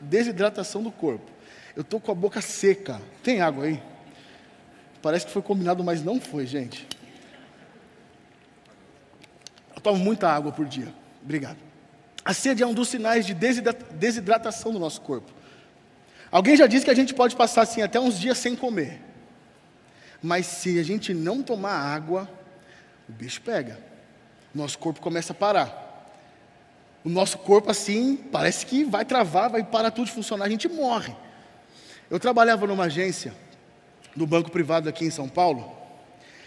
desidratação 0.00 0.82
do 0.82 0.92
corpo. 0.92 1.30
Eu 1.74 1.82
estou 1.82 2.00
com 2.00 2.12
a 2.12 2.14
boca 2.14 2.40
seca. 2.40 3.00
Tem 3.22 3.40
água 3.40 3.64
aí? 3.64 3.82
Parece 5.02 5.26
que 5.26 5.32
foi 5.32 5.42
combinado, 5.42 5.82
mas 5.82 6.02
não 6.02 6.20
foi, 6.20 6.46
gente 6.46 6.86
tomo 9.84 10.02
muita 10.02 10.28
água 10.28 10.50
por 10.50 10.64
dia. 10.64 10.92
Obrigado. 11.22 11.58
A 12.24 12.32
sede 12.32 12.62
é 12.62 12.66
um 12.66 12.72
dos 12.72 12.88
sinais 12.88 13.26
de 13.26 13.34
desidratação 13.34 14.72
do 14.72 14.78
nosso 14.78 15.02
corpo. 15.02 15.30
Alguém 16.30 16.56
já 16.56 16.66
disse 16.66 16.86
que 16.86 16.90
a 16.90 16.94
gente 16.94 17.12
pode 17.12 17.36
passar 17.36 17.62
assim 17.62 17.82
até 17.82 18.00
uns 18.00 18.18
dias 18.18 18.38
sem 18.38 18.56
comer. 18.56 19.00
Mas 20.22 20.46
se 20.46 20.80
a 20.80 20.82
gente 20.82 21.12
não 21.12 21.42
tomar 21.42 21.74
água, 21.74 22.26
o 23.06 23.12
bicho 23.12 23.42
pega. 23.42 23.78
Nosso 24.54 24.78
corpo 24.78 25.00
começa 25.00 25.34
a 25.34 25.36
parar. 25.36 25.83
O 27.04 27.10
nosso 27.10 27.36
corpo 27.36 27.70
assim, 27.70 28.16
parece 28.16 28.64
que 28.64 28.82
vai 28.82 29.04
travar, 29.04 29.50
vai 29.50 29.62
parar 29.62 29.90
tudo 29.90 30.06
de 30.06 30.12
funcionar, 30.12 30.46
a 30.46 30.48
gente 30.48 30.66
morre. 30.66 31.14
Eu 32.10 32.18
trabalhava 32.18 32.66
numa 32.66 32.84
agência, 32.84 33.34
no 34.16 34.26
banco 34.26 34.50
privado 34.50 34.88
aqui 34.88 35.04
em 35.04 35.10
São 35.10 35.28
Paulo. 35.28 35.70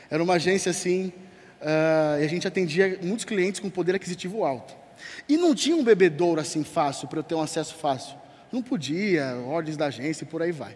Era 0.09 0.23
uma 0.23 0.33
agência 0.33 0.71
assim, 0.71 1.13
uh, 1.61 2.19
e 2.19 2.25
a 2.25 2.27
gente 2.27 2.47
atendia 2.47 2.99
muitos 3.03 3.23
clientes 3.23 3.59
com 3.59 3.69
poder 3.69 3.93
aquisitivo 3.93 4.43
alto. 4.43 4.75
E 5.29 5.37
não 5.37 5.53
tinha 5.53 5.75
um 5.75 5.83
bebedouro 5.83 6.41
assim 6.41 6.63
fácil, 6.63 7.07
para 7.07 7.19
eu 7.19 7.23
ter 7.23 7.35
um 7.35 7.41
acesso 7.41 7.75
fácil. 7.75 8.17
Não 8.51 8.63
podia, 8.63 9.35
ordens 9.45 9.77
da 9.77 9.87
agência 9.87 10.23
e 10.23 10.27
por 10.27 10.41
aí 10.41 10.51
vai. 10.51 10.75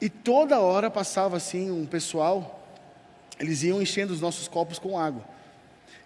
E 0.00 0.08
toda 0.08 0.60
hora 0.60 0.88
passava 0.88 1.36
assim 1.36 1.68
um 1.68 1.84
pessoal, 1.84 2.64
eles 3.40 3.64
iam 3.64 3.82
enchendo 3.82 4.12
os 4.12 4.20
nossos 4.20 4.46
copos 4.46 4.78
com 4.78 4.96
água. 4.96 5.24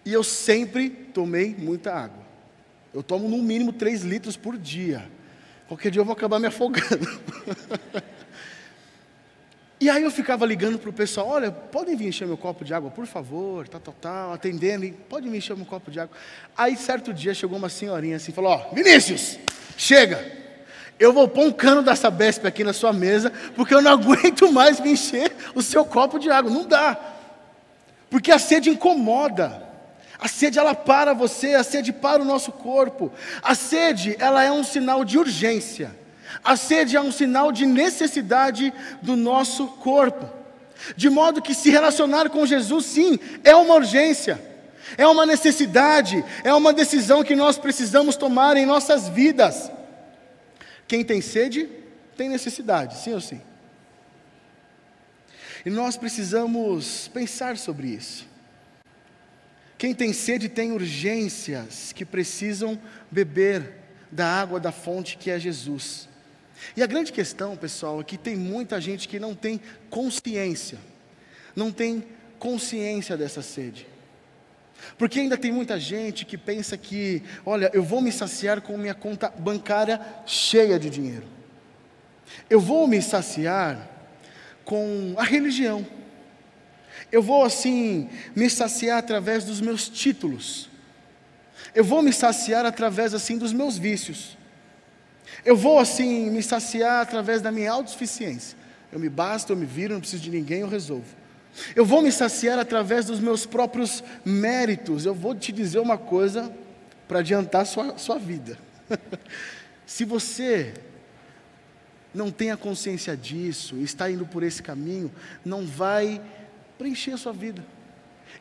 E 0.03 0.11
eu 0.11 0.23
sempre 0.23 0.89
tomei 0.89 1.55
muita 1.55 1.93
água. 1.93 2.28
Eu 2.93 3.03
tomo 3.03 3.29
no 3.29 3.37
mínimo 3.37 3.71
3 3.71 4.03
litros 4.03 4.35
por 4.35 4.57
dia. 4.57 5.09
Qualquer 5.67 5.91
dia 5.91 6.01
eu 6.01 6.05
vou 6.05 6.13
acabar 6.13 6.39
me 6.39 6.47
afogando. 6.47 7.07
E 9.81 9.89
aí 9.89 10.03
eu 10.03 10.11
ficava 10.11 10.45
ligando 10.45 10.77
para 10.77 10.89
o 10.89 10.93
pessoal, 10.93 11.29
olha, 11.29 11.51
podem 11.53 11.95
vir 11.95 12.09
encher 12.09 12.27
meu 12.27 12.35
copo 12.35 12.65
de 12.65 12.73
água, 12.73 12.91
por 12.91 13.07
favor, 13.07 13.65
tal, 13.65 13.79
tal, 13.79 13.93
tal, 13.93 14.33
atendendo, 14.33 14.83
e 14.83 14.91
pode 14.91 15.29
vir 15.29 15.37
encher 15.37 15.55
meu 15.55 15.65
copo 15.65 15.89
de 15.89 16.01
água. 16.01 16.13
Aí 16.57 16.75
certo 16.75 17.13
dia 17.13 17.33
chegou 17.33 17.57
uma 17.57 17.69
senhorinha 17.69 18.17
assim, 18.17 18.33
falou, 18.33 18.51
ó, 18.51 18.73
Vinícius, 18.75 19.39
chega, 19.77 20.29
eu 20.99 21.13
vou 21.13 21.29
pôr 21.29 21.45
um 21.45 21.51
cano 21.51 21.81
da 21.81 21.95
Sabesp 21.95 22.45
aqui 22.45 22.61
na 22.61 22.73
sua 22.73 22.91
mesa, 22.91 23.31
porque 23.55 23.73
eu 23.73 23.81
não 23.81 23.91
aguento 23.93 24.51
mais 24.51 24.81
me 24.81 24.91
encher 24.91 25.33
o 25.55 25.61
seu 25.61 25.85
copo 25.85 26.19
de 26.19 26.29
água, 26.29 26.51
não 26.51 26.67
dá. 26.67 26.99
Porque 28.09 28.33
a 28.33 28.39
sede 28.39 28.69
incomoda. 28.69 29.68
A 30.19 30.27
sede 30.27 30.59
ela 30.59 30.75
para 30.75 31.13
você, 31.13 31.53
a 31.53 31.63
sede 31.63 31.93
para 31.93 32.21
o 32.21 32.25
nosso 32.25 32.51
corpo. 32.51 33.11
A 33.41 33.55
sede, 33.55 34.17
ela 34.19 34.43
é 34.43 34.51
um 34.51 34.63
sinal 34.63 35.05
de 35.05 35.17
urgência. 35.17 35.95
A 36.43 36.57
sede 36.57 36.97
é 36.97 37.01
um 37.01 37.11
sinal 37.11 37.51
de 37.51 37.65
necessidade 37.65 38.73
do 39.01 39.15
nosso 39.15 39.67
corpo. 39.67 40.29
De 40.95 41.09
modo 41.09 41.41
que 41.41 41.53
se 41.53 41.69
relacionar 41.69 42.29
com 42.29 42.45
Jesus, 42.45 42.85
sim, 42.85 43.19
é 43.43 43.55
uma 43.55 43.75
urgência, 43.75 44.41
é 44.97 45.07
uma 45.07 45.25
necessidade, 45.25 46.23
é 46.43 46.53
uma 46.53 46.71
decisão 46.71 47.23
que 47.23 47.35
nós 47.35 47.57
precisamos 47.57 48.15
tomar 48.15 48.57
em 48.57 48.65
nossas 48.65 49.07
vidas. 49.07 49.71
Quem 50.87 51.03
tem 51.03 51.21
sede, 51.21 51.69
tem 52.17 52.29
necessidade, 52.29 52.97
sim 52.97 53.13
ou 53.13 53.21
sim? 53.21 53.41
E 55.65 55.69
nós 55.69 55.97
precisamos 55.97 57.09
pensar 57.09 57.57
sobre 57.57 57.87
isso. 57.87 58.28
Quem 59.79 59.95
tem 59.95 60.11
sede 60.11 60.49
tem 60.49 60.73
urgências 60.73 61.93
que 61.93 62.03
precisam 62.03 62.77
beber 63.09 63.75
da 64.11 64.27
água 64.27 64.59
da 64.59 64.73
fonte 64.73 65.17
que 65.17 65.31
é 65.31 65.39
Jesus. 65.39 66.09
E 66.75 66.83
a 66.83 66.85
grande 66.85 67.13
questão, 67.13 67.55
pessoal, 67.55 68.01
é 68.01 68.03
que 68.03 68.17
tem 68.17 68.35
muita 68.35 68.81
gente 68.81 69.07
que 69.07 69.17
não 69.21 69.33
tem 69.33 69.61
consciência, 69.89 70.77
não 71.55 71.71
tem 71.71 72.03
consciência 72.37 73.15
dessa 73.15 73.41
sede. 73.41 73.87
Porque 74.97 75.21
ainda 75.21 75.37
tem 75.37 75.49
muita 75.49 75.79
gente 75.79 76.25
que 76.25 76.37
pensa 76.37 76.75
que, 76.75 77.23
olha, 77.45 77.71
eu 77.73 77.81
vou 77.81 78.01
me 78.01 78.11
saciar 78.11 78.59
com 78.59 78.77
minha 78.77 78.93
conta 78.93 79.29
bancária 79.29 80.01
cheia 80.25 80.77
de 80.77 80.89
dinheiro. 80.89 81.25
Eu 82.49 82.59
vou 82.59 82.85
me 82.85 83.01
saciar 83.01 83.89
com 84.65 85.13
a 85.15 85.23
religião. 85.23 85.87
Eu 87.11 87.21
vou 87.21 87.43
assim 87.43 88.09
me 88.35 88.49
saciar 88.49 88.99
através 88.99 89.43
dos 89.43 89.59
meus 89.61 89.89
títulos. 89.89 90.69
Eu 91.73 91.83
vou 91.83 92.01
me 92.01 92.13
saciar 92.13 92.65
através 92.65 93.13
assim 93.13 93.37
dos 93.37 93.53
meus 93.53 93.77
vícios. 93.77 94.37
Eu 95.45 95.55
vou 95.55 95.79
assim 95.79 96.29
me 96.29 96.43
saciar 96.43 97.01
através 97.01 97.41
da 97.41 97.51
minha 97.51 97.71
autossuficiência. 97.71 98.57
Eu 98.91 98.99
me 98.99 99.09
basto, 99.09 99.53
eu 99.53 99.57
me 99.57 99.65
viro, 99.65 99.93
não 99.93 100.01
preciso 100.01 100.23
de 100.23 100.31
ninguém, 100.31 100.61
eu 100.61 100.67
resolvo. 100.67 101.19
Eu 101.75 101.85
vou 101.85 102.01
me 102.01 102.11
saciar 102.11 102.57
através 102.59 103.05
dos 103.05 103.19
meus 103.19 103.45
próprios 103.45 104.03
méritos. 104.23 105.05
Eu 105.05 105.13
vou 105.13 105.35
te 105.35 105.51
dizer 105.51 105.79
uma 105.79 105.97
coisa 105.97 106.51
para 107.07 107.19
adiantar 107.19 107.65
sua, 107.65 107.97
sua 107.97 108.17
vida. 108.17 108.57
Se 109.85 110.05
você 110.05 110.73
não 112.13 112.31
tem 112.31 112.51
a 112.51 112.57
consciência 112.57 113.15
disso, 113.15 113.77
está 113.77 114.09
indo 114.09 114.25
por 114.25 114.43
esse 114.43 114.61
caminho, 114.61 115.11
não 115.45 115.65
vai 115.65 116.21
preencher 116.79 117.11
a 117.11 117.17
sua 117.17 117.33
vida. 117.33 117.63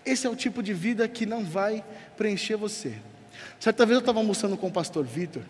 Esse 0.06 0.26
é 0.26 0.30
o 0.30 0.36
tipo 0.36 0.62
de 0.62 0.72
vida 0.72 1.08
que 1.08 1.26
não 1.26 1.44
vai 1.44 1.84
preencher 2.16 2.54
você. 2.54 2.94
Certa 3.58 3.84
vez 3.84 3.96
eu 3.96 4.00
estava 4.00 4.20
almoçando 4.20 4.56
com 4.56 4.68
o 4.68 4.72
pastor 4.72 5.04
Vitor, 5.04 5.42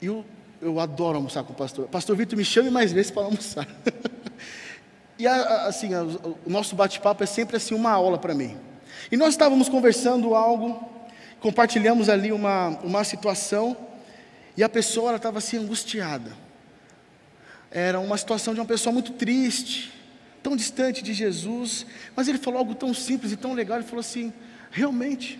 e 0.00 0.06
eu, 0.06 0.24
eu 0.62 0.80
adoro 0.80 1.16
almoçar 1.16 1.44
com 1.44 1.52
o 1.52 1.56
pastor. 1.56 1.86
Pastor 1.88 2.16
Vitor, 2.16 2.36
me 2.36 2.44
chame 2.44 2.70
mais 2.70 2.92
vezes 2.92 3.10
para 3.10 3.24
almoçar. 3.24 3.68
e 5.18 5.26
assim, 5.26 5.90
o 5.94 6.48
nosso 6.48 6.74
bate-papo 6.74 7.22
é 7.22 7.26
sempre 7.26 7.58
assim 7.58 7.74
uma 7.74 7.90
aula 7.90 8.16
para 8.16 8.34
mim. 8.34 8.56
E 9.12 9.16
nós 9.16 9.34
estávamos 9.34 9.68
conversando 9.68 10.34
algo, 10.34 10.88
compartilhamos 11.40 12.08
ali 12.08 12.32
uma, 12.32 12.68
uma 12.82 13.04
situação, 13.04 13.76
e 14.56 14.62
a 14.62 14.68
pessoa 14.68 15.14
estava 15.14 15.38
assim 15.38 15.58
angustiada. 15.58 16.32
Era 17.70 18.00
uma 18.00 18.16
situação 18.16 18.54
de 18.54 18.60
uma 18.60 18.66
pessoa 18.66 18.92
muito 18.92 19.12
triste, 19.12 19.99
tão 20.42 20.56
distante 20.56 21.02
de 21.02 21.12
Jesus, 21.12 21.86
mas 22.16 22.28
ele 22.28 22.38
falou 22.38 22.58
algo 22.58 22.74
tão 22.74 22.92
simples 22.94 23.32
e 23.32 23.36
tão 23.36 23.52
legal, 23.52 23.78
ele 23.78 23.86
falou 23.86 24.00
assim: 24.00 24.32
realmente, 24.70 25.38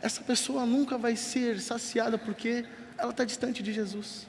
essa 0.00 0.22
pessoa 0.22 0.64
nunca 0.64 0.96
vai 0.96 1.16
ser 1.16 1.60
saciada 1.60 2.16
porque 2.16 2.64
ela 2.96 3.10
está 3.10 3.24
distante 3.24 3.62
de 3.62 3.72
Jesus. 3.72 4.26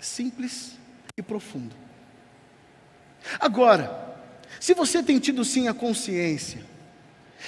Simples 0.00 0.72
e 1.16 1.22
profundo. 1.22 1.74
Agora, 3.40 4.16
se 4.60 4.74
você 4.74 5.02
tem 5.02 5.18
tido 5.18 5.44
sim 5.44 5.68
a 5.68 5.74
consciência, 5.74 6.64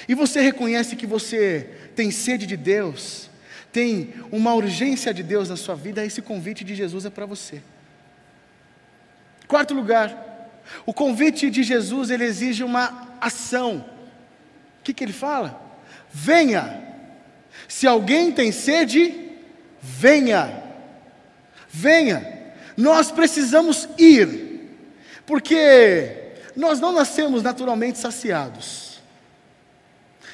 e 0.07 0.15
você 0.15 0.41
reconhece 0.41 0.95
que 0.95 1.05
você 1.05 1.69
tem 1.95 2.11
sede 2.11 2.45
de 2.45 2.55
Deus, 2.55 3.29
tem 3.71 4.13
uma 4.31 4.53
urgência 4.53 5.13
de 5.13 5.23
Deus 5.23 5.49
na 5.49 5.55
sua 5.55 5.75
vida, 5.75 6.05
esse 6.05 6.21
convite 6.21 6.63
de 6.63 6.75
Jesus 6.75 7.05
é 7.05 7.09
para 7.09 7.25
você. 7.25 7.61
Quarto 9.47 9.73
lugar, 9.73 10.30
o 10.85 10.93
convite 10.93 11.49
de 11.49 11.63
Jesus 11.63 12.09
ele 12.09 12.23
exige 12.23 12.63
uma 12.63 13.09
ação. 13.19 13.85
O 14.79 14.83
que, 14.83 14.93
que 14.93 15.03
ele 15.03 15.13
fala? 15.13 15.61
Venha. 16.11 16.81
Se 17.67 17.85
alguém 17.87 18.31
tem 18.31 18.51
sede, 18.51 19.13
venha, 19.81 20.63
venha, 21.69 22.53
nós 22.75 23.11
precisamos 23.11 23.87
ir, 23.97 24.69
porque 25.25 26.33
nós 26.55 26.79
não 26.79 26.91
nascemos 26.91 27.43
naturalmente 27.43 27.97
saciados. 27.97 29.01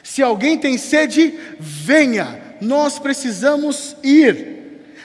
Se 0.02 0.24
alguém 0.24 0.58
tem 0.58 0.78
sede, 0.78 1.38
venha, 1.60 2.42
nós 2.62 2.98
precisamos 2.98 3.96
ir 4.02 4.57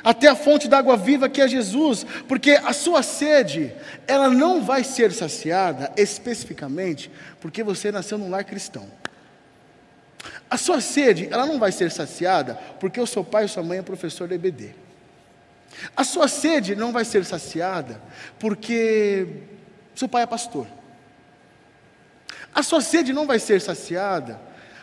até 0.03 0.29
a 0.29 0.35
fonte 0.35 0.69
da 0.69 0.79
água 0.79 0.97
viva 0.97 1.29
que 1.29 1.41
é 1.41 1.49
Jesus, 1.49 2.05
porque 2.27 2.53
a 2.53 2.73
sua 2.73 3.03
sede, 3.03 3.73
ela 4.07 4.29
não 4.29 4.63
vai 4.63 4.83
ser 4.85 5.13
saciada 5.13 5.93
especificamente 5.97 7.11
porque 7.41 7.63
você 7.63 7.93
nasceu 7.93 8.19
num 8.19 8.31
lar 8.31 8.45
cristão. 8.45 8.89
A 10.51 10.57
sua 10.57 10.81
sede, 10.81 11.29
ela 11.31 11.47
não 11.47 11.59
vai 11.59 11.73
ser 11.73 11.91
saciada 11.91 12.55
porque 12.79 13.01
o 13.01 13.07
seu 13.07 13.25
pai 13.25 13.45
ou 13.45 13.49
sua 13.49 13.63
mãe 13.63 13.79
é 13.79 13.83
professor 13.83 14.29
da 14.29 14.35
EBD. 14.35 14.75
A 15.97 16.05
sua 16.05 16.29
sede 16.29 16.77
não 16.77 16.93
vai 16.93 17.05
ser 17.05 17.25
saciada 17.25 18.01
porque 18.39 19.27
seu 19.95 20.09
pai 20.09 20.23
é 20.23 20.27
pastor. 20.27 20.67
A 22.55 22.63
sua 22.63 22.81
sede 22.81 23.13
não 23.13 23.27
vai 23.27 23.39
ser 23.39 23.61
saciada 23.61 24.39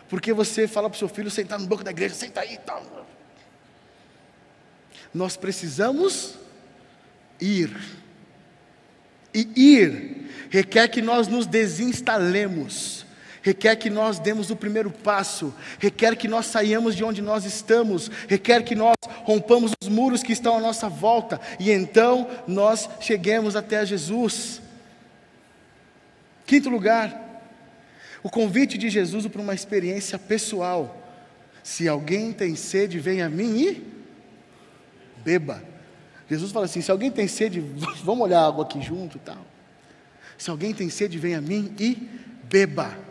porque 0.09 0.33
você 0.33 0.67
fala 0.67 0.89
para 0.89 0.95
o 0.95 0.99
seu 0.99 1.07
filho 1.07 1.29
sentar 1.29 1.59
no 1.59 1.67
banco 1.67 1.83
da 1.83 1.91
igreja, 1.91 2.15
senta 2.15 2.41
aí 2.41 2.55
e 2.55 2.57
tal. 2.57 2.83
Nós 5.13 5.35
precisamos 5.35 6.35
ir. 7.39 7.75
E 9.33 9.47
ir 9.55 10.47
requer 10.49 10.87
que 10.87 11.01
nós 11.01 11.27
nos 11.27 11.45
desinstalemos 11.45 13.05
requer 13.41 13.75
que 13.75 13.89
nós 13.89 14.19
demos 14.19 14.49
o 14.49 14.55
primeiro 14.55 14.91
passo, 14.91 15.53
requer 15.79 16.15
que 16.15 16.27
nós 16.27 16.45
saiamos 16.45 16.95
de 16.95 17.03
onde 17.03 17.21
nós 17.21 17.45
estamos, 17.45 18.09
requer 18.27 18.63
que 18.63 18.75
nós 18.75 18.95
rompamos 19.23 19.71
os 19.81 19.87
muros 19.87 20.23
que 20.23 20.33
estão 20.33 20.57
à 20.57 20.59
nossa 20.59 20.89
volta 20.89 21.39
e 21.59 21.71
então 21.71 22.27
nós 22.47 22.89
cheguemos 22.99 23.55
até 23.55 23.85
Jesus. 23.85 24.61
Quinto 26.45 26.69
lugar, 26.69 27.43
o 28.23 28.29
convite 28.29 28.77
de 28.77 28.89
Jesus 28.89 29.25
para 29.27 29.41
uma 29.41 29.53
experiência 29.53 30.17
pessoal. 30.17 30.95
Se 31.63 31.87
alguém 31.87 32.31
tem 32.31 32.55
sede, 32.55 32.99
venha 32.99 33.27
a 33.27 33.29
mim 33.29 33.59
e 33.59 33.98
beba. 35.23 35.63
Jesus 36.29 36.51
fala 36.51 36.65
assim: 36.65 36.81
se 36.81 36.91
alguém 36.91 37.11
tem 37.11 37.27
sede, 37.27 37.59
vamos 38.03 38.23
olhar 38.23 38.45
água 38.45 38.63
aqui 38.63 38.81
junto 38.81 39.17
e 39.17 39.19
tal. 39.19 39.45
Se 40.37 40.49
alguém 40.49 40.73
tem 40.73 40.89
sede, 40.89 41.17
venha 41.17 41.39
a 41.39 41.41
mim 41.41 41.73
e 41.79 41.95
beba 42.43 43.09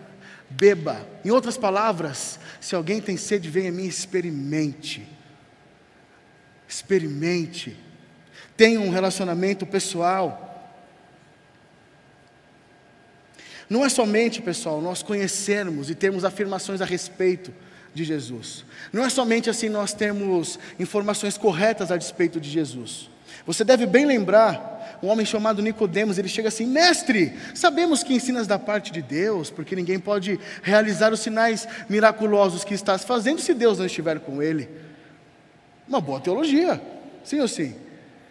beba. 0.48 1.06
Em 1.24 1.30
outras 1.30 1.56
palavras, 1.56 2.38
se 2.60 2.74
alguém 2.74 3.00
tem 3.00 3.16
sede, 3.16 3.50
venha 3.50 3.68
a 3.68 3.72
mim, 3.72 3.86
experimente. 3.86 5.06
Experimente. 6.66 7.76
Tenha 8.56 8.80
um 8.80 8.90
relacionamento 8.90 9.66
pessoal. 9.66 10.44
Não 13.68 13.84
é 13.84 13.88
somente, 13.88 14.40
pessoal, 14.40 14.80
nós 14.80 15.02
conhecermos 15.02 15.90
e 15.90 15.94
termos 15.94 16.24
afirmações 16.24 16.80
a 16.80 16.86
respeito 16.86 17.52
de 17.94 18.04
Jesus. 18.04 18.64
Não 18.92 19.04
é 19.04 19.10
somente 19.10 19.50
assim 19.50 19.68
nós 19.68 19.92
termos 19.92 20.58
informações 20.78 21.36
corretas 21.36 21.90
a 21.90 21.94
respeito 21.94 22.40
de 22.40 22.48
Jesus. 22.48 23.10
Você 23.46 23.64
deve 23.64 23.86
bem 23.86 24.04
lembrar 24.04 24.98
um 25.02 25.08
homem 25.08 25.24
chamado 25.24 25.62
Nicodemos, 25.62 26.18
ele 26.18 26.28
chega 26.28 26.48
assim: 26.48 26.66
"Mestre, 26.66 27.32
sabemos 27.54 28.02
que 28.02 28.14
ensinas 28.14 28.46
da 28.46 28.58
parte 28.58 28.90
de 28.90 29.00
Deus, 29.00 29.50
porque 29.50 29.76
ninguém 29.76 29.98
pode 29.98 30.38
realizar 30.62 31.12
os 31.12 31.20
sinais 31.20 31.66
miraculosos 31.88 32.64
que 32.64 32.74
estás 32.74 33.04
fazendo 33.04 33.40
se 33.40 33.54
Deus 33.54 33.78
não 33.78 33.86
estiver 33.86 34.20
com 34.20 34.42
ele." 34.42 34.68
Uma 35.86 36.00
boa 36.00 36.20
teologia. 36.20 36.80
Sim 37.24 37.40
ou 37.40 37.48
sim? 37.48 37.74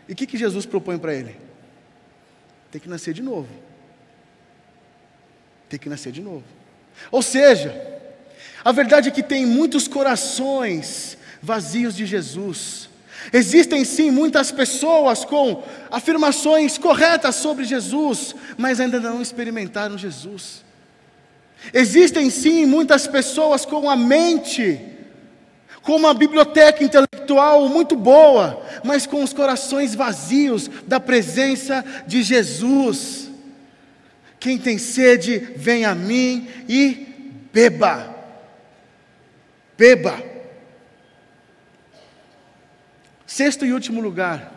E 0.08 0.14
o 0.14 0.16
que, 0.16 0.28
que 0.28 0.38
Jesus 0.38 0.66
propõe 0.66 0.98
para 0.98 1.14
ele? 1.14 1.36
Tem 2.72 2.80
que 2.80 2.90
nascer 2.90 3.14
de 3.14 3.24
novo. 3.24 3.50
Tem 5.70 5.80
que 5.80 5.90
nascer 5.90 6.12
de 6.12 6.22
novo. 6.22 6.44
Ou 7.12 7.22
seja, 7.22 7.97
a 8.68 8.72
verdade 8.72 9.10
é 9.10 9.12
que 9.12 9.24
tem 9.24 9.46
muitos 9.46 9.88
corações 9.88 11.18
vazios 11.42 11.96
de 11.96 12.06
Jesus 12.06 12.88
Existem 13.32 13.84
sim 13.84 14.10
muitas 14.10 14.52
pessoas 14.52 15.26
com 15.26 15.64
afirmações 15.92 16.78
corretas 16.78 17.36
sobre 17.36 17.66
Jesus, 17.66 18.36
mas 18.58 18.80
ainda 18.80 19.00
não 19.00 19.22
experimentaram 19.22 19.98
Jesus. 19.98 20.64
Existem 21.74 22.30
sim 22.30 22.66
muitas 22.66 23.08
pessoas 23.08 23.66
com 23.66 23.90
a 23.90 23.96
mente, 23.96 24.80
com 25.82 25.96
uma 25.96 26.14
biblioteca 26.14 26.84
intelectual 26.84 27.68
muito 27.68 27.96
boa, 27.96 28.64
mas 28.84 29.06
com 29.06 29.24
os 29.24 29.34
corações 29.34 29.94
vazios 29.94 30.70
da 30.86 31.00
presença 31.00 31.84
de 32.06 32.22
Jesus. 32.24 33.30
Quem 34.40 34.58
tem 34.58 34.78
sede, 34.78 35.40
vem 35.56 35.84
a 35.84 35.94
mim 35.94 36.48
e 36.70 37.08
beba. 37.52 38.17
Beba. 39.78 40.24
Sexto 43.26 43.66
e 43.66 43.74
último 43.74 44.02
lugar, 44.02 44.54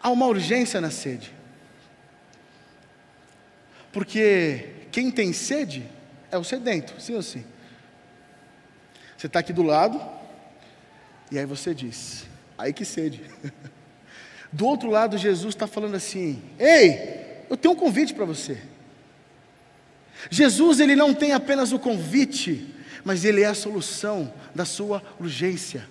há 0.00 0.10
uma 0.10 0.26
urgência 0.26 0.80
na 0.80 0.90
sede. 0.90 1.32
Porque 3.92 4.70
quem 4.92 5.10
tem 5.10 5.32
sede 5.32 5.88
é 6.30 6.36
o 6.36 6.44
sedento, 6.44 7.00
sim 7.00 7.14
ou 7.14 7.22
sim? 7.22 7.44
Você 9.16 9.26
está 9.26 9.38
aqui 9.38 9.52
do 9.52 9.62
lado, 9.62 9.98
E 11.30 11.38
aí 11.38 11.46
você 11.46 11.74
diz: 11.74 12.26
Aí 12.58 12.72
que 12.72 12.84
sede. 12.84 13.22
Do 14.52 14.66
outro 14.66 14.88
lado, 14.88 15.18
Jesus 15.18 15.54
está 15.54 15.66
falando 15.66 15.96
assim: 15.96 16.42
Ei, 16.58 17.44
eu 17.48 17.56
tenho 17.56 17.74
um 17.74 17.76
convite 17.76 18.14
para 18.14 18.24
você. 18.24 18.60
Jesus, 20.30 20.80
ele 20.80 20.96
não 20.96 21.14
tem 21.14 21.32
apenas 21.32 21.72
o 21.72 21.78
convite, 21.78 22.74
mas 23.04 23.24
ele 23.24 23.42
é 23.42 23.46
a 23.46 23.54
solução 23.54 24.32
da 24.54 24.64
sua 24.64 25.02
urgência. 25.20 25.86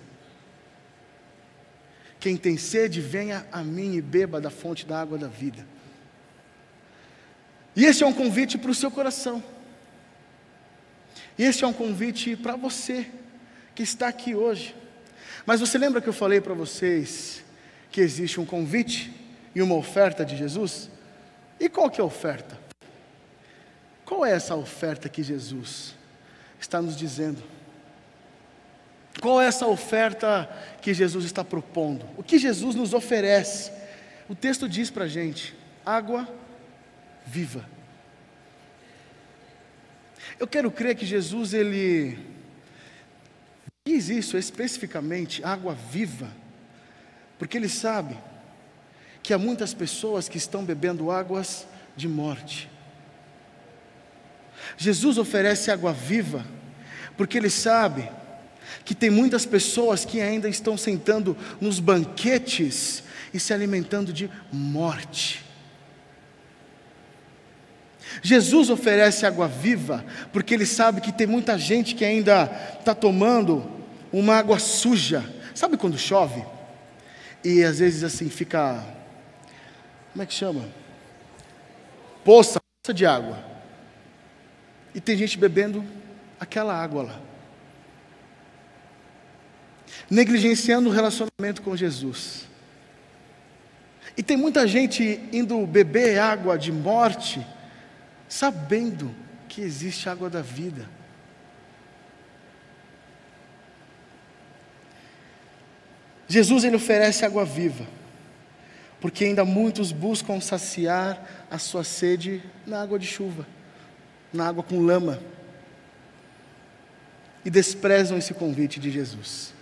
Quem 2.20 2.36
tem 2.36 2.56
sede, 2.56 3.00
venha 3.00 3.46
a 3.52 3.62
mim 3.62 3.94
e 3.94 4.02
beba 4.02 4.40
da 4.40 4.50
fonte 4.50 4.84
da 4.84 5.00
água 5.00 5.16
da 5.16 5.28
vida. 5.28 5.66
E 7.74 7.84
esse 7.84 8.02
é 8.02 8.06
um 8.06 8.12
convite 8.12 8.56
para 8.56 8.70
o 8.70 8.74
seu 8.74 8.90
coração. 8.90 9.42
E 11.38 11.44
esse 11.44 11.62
é 11.62 11.66
um 11.66 11.72
convite 11.72 12.34
para 12.34 12.56
você 12.56 13.06
que 13.74 13.82
está 13.82 14.08
aqui 14.08 14.34
hoje. 14.34 14.74
Mas 15.44 15.60
você 15.60 15.76
lembra 15.78 16.00
que 16.00 16.08
eu 16.08 16.12
falei 16.12 16.40
para 16.40 16.54
vocês 16.54 17.44
que 17.90 18.00
existe 18.00 18.40
um 18.40 18.46
convite 18.46 19.12
e 19.54 19.62
uma 19.62 19.74
oferta 19.74 20.24
de 20.24 20.36
Jesus? 20.36 20.90
E 21.60 21.68
qual 21.68 21.90
que 21.90 22.00
é 22.00 22.02
a 22.02 22.06
oferta? 22.06 22.65
Qual 24.06 24.24
é 24.24 24.30
essa 24.30 24.54
oferta 24.54 25.08
que 25.08 25.22
Jesus 25.22 25.94
está 26.60 26.80
nos 26.80 26.96
dizendo? 26.96 27.42
Qual 29.20 29.42
é 29.42 29.46
essa 29.46 29.66
oferta 29.66 30.48
que 30.80 30.94
Jesus 30.94 31.24
está 31.24 31.42
propondo? 31.42 32.06
O 32.16 32.22
que 32.22 32.38
Jesus 32.38 32.76
nos 32.76 32.94
oferece? 32.94 33.72
O 34.28 34.34
texto 34.34 34.68
diz 34.68 34.90
para 34.90 35.04
a 35.04 35.08
gente: 35.08 35.54
água 35.84 36.28
viva. 37.26 37.68
Eu 40.38 40.46
quero 40.46 40.70
crer 40.70 40.94
que 40.94 41.04
Jesus, 41.04 41.52
ele 41.52 42.16
diz 43.84 44.08
isso 44.08 44.38
especificamente, 44.38 45.42
água 45.42 45.74
viva, 45.74 46.30
porque 47.38 47.56
ele 47.56 47.68
sabe 47.68 48.16
que 49.20 49.34
há 49.34 49.38
muitas 49.38 49.74
pessoas 49.74 50.28
que 50.28 50.38
estão 50.38 50.64
bebendo 50.64 51.10
águas 51.10 51.66
de 51.96 52.06
morte. 52.06 52.70
Jesus 54.76 55.18
oferece 55.18 55.70
água 55.70 55.92
viva, 55.92 56.44
porque 57.16 57.38
ele 57.38 57.50
sabe 57.50 58.10
que 58.84 58.94
tem 58.94 59.10
muitas 59.10 59.46
pessoas 59.46 60.04
que 60.04 60.20
ainda 60.20 60.48
estão 60.48 60.76
sentando 60.76 61.36
nos 61.60 61.80
banquetes 61.80 63.02
e 63.32 63.40
se 63.40 63.52
alimentando 63.52 64.12
de 64.12 64.30
morte. 64.52 65.44
Jesus 68.22 68.70
oferece 68.70 69.26
água 69.26 69.48
viva, 69.48 70.04
porque 70.32 70.54
ele 70.54 70.66
sabe 70.66 71.00
que 71.00 71.12
tem 71.12 71.26
muita 71.26 71.58
gente 71.58 71.94
que 71.94 72.04
ainda 72.04 72.44
está 72.78 72.94
tomando 72.94 73.70
uma 74.12 74.36
água 74.36 74.58
suja. 74.58 75.24
Sabe 75.54 75.76
quando 75.76 75.98
chove? 75.98 76.44
E 77.44 77.62
às 77.62 77.78
vezes 77.78 78.02
assim 78.04 78.28
fica. 78.28 78.84
Como 80.12 80.22
é 80.22 80.26
que 80.26 80.32
chama? 80.32 80.64
Poça, 82.24 82.58
poça 82.82 82.94
de 82.94 83.04
água. 83.04 83.55
E 84.96 85.00
tem 85.00 85.14
gente 85.14 85.36
bebendo 85.36 85.84
aquela 86.40 86.74
água 86.74 87.02
lá. 87.02 87.20
Negligenciando 90.08 90.88
o 90.88 90.92
relacionamento 90.92 91.60
com 91.60 91.76
Jesus. 91.76 92.48
E 94.16 94.22
tem 94.22 94.38
muita 94.38 94.66
gente 94.66 95.20
indo 95.30 95.66
beber 95.66 96.18
água 96.18 96.56
de 96.56 96.72
morte, 96.72 97.46
sabendo 98.26 99.14
que 99.50 99.60
existe 99.60 100.08
água 100.08 100.30
da 100.30 100.40
vida. 100.40 100.88
Jesus 106.26 106.64
ele 106.64 106.76
oferece 106.76 107.22
água 107.22 107.44
viva, 107.44 107.86
porque 108.98 109.26
ainda 109.26 109.44
muitos 109.44 109.92
buscam 109.92 110.40
saciar 110.40 111.46
a 111.50 111.58
sua 111.58 111.84
sede 111.84 112.42
na 112.66 112.80
água 112.80 112.98
de 112.98 113.06
chuva, 113.06 113.46
na 114.32 114.48
água 114.48 114.62
com 114.62 114.80
lama, 114.80 115.20
e 117.44 117.50
desprezam 117.50 118.18
esse 118.18 118.34
convite 118.34 118.80
de 118.80 118.90
Jesus. 118.90 119.54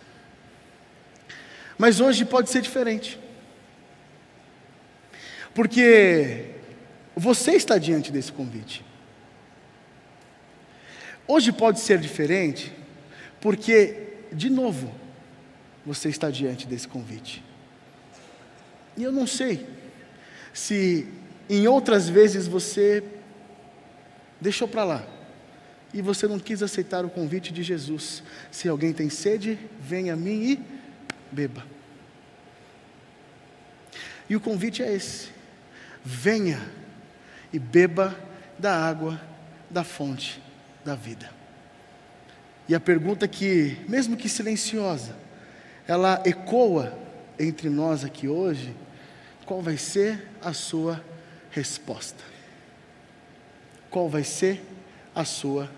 Mas 1.76 2.00
hoje 2.00 2.24
pode 2.24 2.48
ser 2.48 2.62
diferente, 2.62 3.18
porque 5.54 6.46
você 7.14 7.52
está 7.52 7.78
diante 7.78 8.10
desse 8.10 8.32
convite. 8.32 8.84
Hoje 11.26 11.52
pode 11.52 11.80
ser 11.80 11.98
diferente, 11.98 12.72
porque, 13.40 14.14
de 14.32 14.50
novo, 14.50 14.94
você 15.84 16.08
está 16.08 16.30
diante 16.30 16.66
desse 16.66 16.88
convite. 16.88 17.44
E 18.96 19.02
eu 19.02 19.12
não 19.12 19.26
sei 19.26 19.66
se 20.52 21.06
em 21.48 21.66
outras 21.66 22.08
vezes 22.08 22.46
você 22.46 23.02
deixou 24.44 24.68
para 24.68 24.84
lá 24.84 25.06
e 25.94 26.02
você 26.02 26.28
não 26.28 26.38
quis 26.38 26.62
aceitar 26.62 27.02
o 27.04 27.08
convite 27.08 27.50
de 27.50 27.62
Jesus. 27.62 28.22
Se 28.50 28.68
alguém 28.68 28.92
tem 28.92 29.08
sede, 29.08 29.58
venha 29.80 30.12
a 30.12 30.16
mim 30.16 30.42
e 30.42 30.62
beba. 31.32 31.64
E 34.28 34.36
o 34.36 34.40
convite 34.40 34.82
é 34.82 34.92
esse: 34.92 35.28
venha 36.04 36.60
e 37.52 37.58
beba 37.58 38.14
da 38.58 38.76
água 38.76 39.20
da 39.70 39.82
fonte 39.82 40.42
da 40.84 40.94
vida. 40.94 41.30
E 42.68 42.74
a 42.74 42.80
pergunta 42.80 43.26
que, 43.26 43.78
mesmo 43.88 44.16
que 44.16 44.28
silenciosa, 44.28 45.16
ela 45.88 46.22
ecoa 46.24 46.98
entre 47.38 47.70
nós 47.70 48.04
aqui 48.04 48.28
hoje, 48.28 48.74
qual 49.46 49.62
vai 49.62 49.76
ser 49.76 50.28
a 50.42 50.52
sua 50.52 51.02
resposta? 51.50 52.33
Qual 53.94 54.08
vai 54.08 54.24
ser 54.24 54.60
a 55.14 55.24
sua 55.24 55.70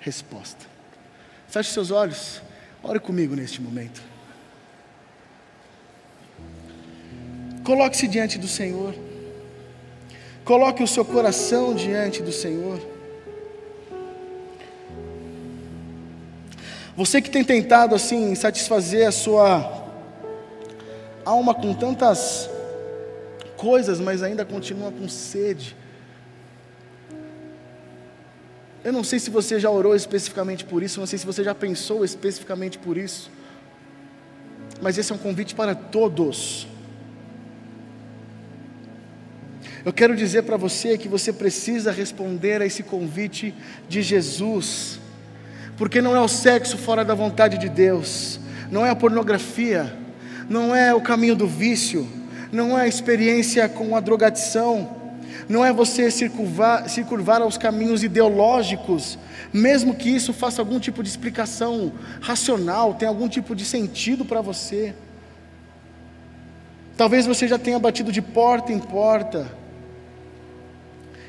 resposta? 0.00 0.66
Feche 1.46 1.70
seus 1.70 1.92
olhos, 1.92 2.42
ore 2.82 2.98
comigo 2.98 3.36
neste 3.36 3.62
momento. 3.62 4.02
Coloque-se 7.62 8.08
diante 8.08 8.38
do 8.38 8.48
Senhor, 8.48 8.92
coloque 10.44 10.82
o 10.82 10.86
seu 10.88 11.04
coração 11.04 11.76
diante 11.76 12.24
do 12.24 12.32
Senhor. 12.32 12.84
Você 16.96 17.22
que 17.22 17.30
tem 17.30 17.44
tentado 17.44 17.94
assim 17.94 18.34
satisfazer 18.34 19.06
a 19.06 19.12
sua 19.12 19.92
alma 21.24 21.54
com 21.54 21.72
tantas 21.72 22.50
coisas, 23.56 24.00
mas 24.00 24.24
ainda 24.24 24.44
continua 24.44 24.90
com 24.90 25.08
sede. 25.08 25.83
Eu 28.84 28.92
não 28.92 29.02
sei 29.02 29.18
se 29.18 29.30
você 29.30 29.58
já 29.58 29.70
orou 29.70 29.96
especificamente 29.96 30.64
por 30.64 30.82
isso, 30.82 31.00
não 31.00 31.06
sei 31.06 31.18
se 31.18 31.24
você 31.24 31.42
já 31.42 31.54
pensou 31.54 32.04
especificamente 32.04 32.78
por 32.78 32.98
isso, 32.98 33.30
mas 34.80 34.98
esse 34.98 35.10
é 35.10 35.14
um 35.14 35.18
convite 35.18 35.54
para 35.54 35.74
todos. 35.74 36.68
Eu 39.84 39.92
quero 39.92 40.14
dizer 40.14 40.42
para 40.42 40.58
você 40.58 40.98
que 40.98 41.08
você 41.08 41.32
precisa 41.32 41.90
responder 41.90 42.60
a 42.60 42.66
esse 42.66 42.82
convite 42.82 43.54
de 43.88 44.02
Jesus 44.02 45.00
porque 45.76 46.00
não 46.00 46.14
é 46.14 46.20
o 46.20 46.28
sexo 46.28 46.78
fora 46.78 47.04
da 47.04 47.14
vontade 47.14 47.58
de 47.58 47.68
Deus, 47.68 48.38
não 48.70 48.86
é 48.86 48.90
a 48.90 48.96
pornografia, 48.96 49.92
não 50.48 50.74
é 50.74 50.94
o 50.94 51.00
caminho 51.00 51.34
do 51.34 51.46
vício, 51.46 52.08
não 52.52 52.78
é 52.78 52.82
a 52.82 52.88
experiência 52.88 53.68
com 53.68 53.96
a 53.96 54.00
drogadição, 54.00 55.03
não 55.48 55.64
é 55.64 55.72
você 55.72 56.10
se 56.10 56.28
curvar, 56.28 56.88
se 56.88 57.04
curvar 57.04 57.42
aos 57.42 57.58
caminhos 57.58 58.02
ideológicos, 58.02 59.18
mesmo 59.52 59.94
que 59.94 60.08
isso 60.08 60.32
faça 60.32 60.62
algum 60.62 60.78
tipo 60.78 61.02
de 61.02 61.08
explicação 61.08 61.92
racional, 62.20 62.94
tenha 62.94 63.10
algum 63.10 63.28
tipo 63.28 63.54
de 63.54 63.64
sentido 63.64 64.24
para 64.24 64.40
você. 64.40 64.94
Talvez 66.96 67.26
você 67.26 67.46
já 67.48 67.58
tenha 67.58 67.78
batido 67.78 68.12
de 68.12 68.22
porta 68.22 68.72
em 68.72 68.78
porta, 68.78 69.50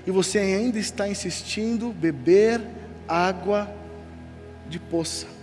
e 0.07 0.11
você 0.11 0.37
ainda 0.37 0.77
está 0.77 1.09
insistindo 1.09 1.91
beber 1.91 2.61
água 3.07 3.69
de 4.69 4.79
poça. 4.79 5.34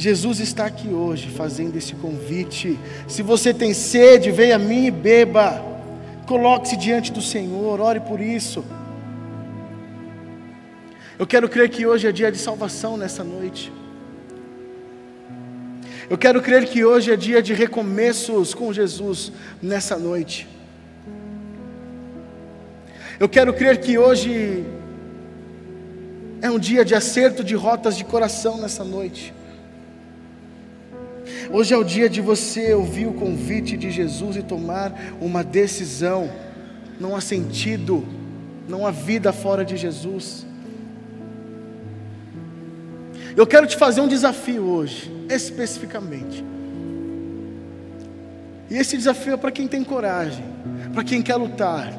Jesus 0.00 0.40
está 0.40 0.64
aqui 0.64 0.88
hoje 0.88 1.28
fazendo 1.28 1.76
esse 1.76 1.94
convite. 1.94 2.78
Se 3.06 3.22
você 3.22 3.52
tem 3.52 3.74
sede, 3.74 4.30
venha 4.30 4.56
a 4.56 4.58
mim 4.58 4.86
e 4.86 4.90
beba. 4.90 5.62
Coloque-se 6.26 6.76
diante 6.76 7.12
do 7.12 7.20
Senhor, 7.20 7.78
ore 7.80 8.00
por 8.00 8.18
isso. 8.18 8.64
Eu 11.18 11.26
quero 11.26 11.48
crer 11.50 11.68
que 11.68 11.84
hoje 11.84 12.08
é 12.08 12.12
dia 12.12 12.32
de 12.32 12.38
salvação 12.38 12.96
nessa 12.96 13.22
noite. 13.22 13.70
Eu 16.08 16.16
quero 16.16 16.40
crer 16.40 16.64
que 16.64 16.82
hoje 16.82 17.12
é 17.12 17.16
dia 17.16 17.42
de 17.42 17.52
recomeços 17.52 18.54
com 18.54 18.72
Jesus 18.72 19.30
nessa 19.62 19.98
noite. 19.98 20.48
Eu 23.18 23.28
quero 23.28 23.52
crer 23.52 23.80
que 23.80 23.98
hoje 23.98 24.64
É 26.42 26.50
um 26.50 26.58
dia 26.58 26.86
de 26.86 26.94
acerto 26.94 27.44
de 27.44 27.54
rotas 27.54 27.94
de 27.94 28.02
coração 28.02 28.56
nessa 28.56 28.82
noite. 28.82 29.34
Hoje 31.52 31.74
é 31.74 31.76
o 31.76 31.82
dia 31.82 32.08
de 32.08 32.20
você 32.20 32.72
ouvir 32.74 33.06
o 33.06 33.12
convite 33.12 33.76
de 33.76 33.90
Jesus 33.90 34.36
e 34.36 34.42
tomar 34.42 34.94
uma 35.20 35.42
decisão. 35.42 36.30
Não 37.00 37.16
há 37.16 37.20
sentido, 37.20 38.06
não 38.68 38.86
há 38.86 38.92
vida 38.92 39.32
fora 39.32 39.64
de 39.64 39.76
Jesus. 39.76 40.46
Eu 43.36 43.46
quero 43.46 43.66
te 43.66 43.76
fazer 43.76 44.00
um 44.00 44.06
desafio 44.06 44.62
hoje, 44.62 45.10
especificamente. 45.28 46.44
E 48.70 48.76
esse 48.76 48.96
desafio 48.96 49.32
é 49.32 49.36
para 49.36 49.50
quem 49.50 49.66
tem 49.66 49.82
coragem, 49.82 50.44
para 50.94 51.02
quem 51.02 51.20
quer 51.20 51.34
lutar. 51.34 51.92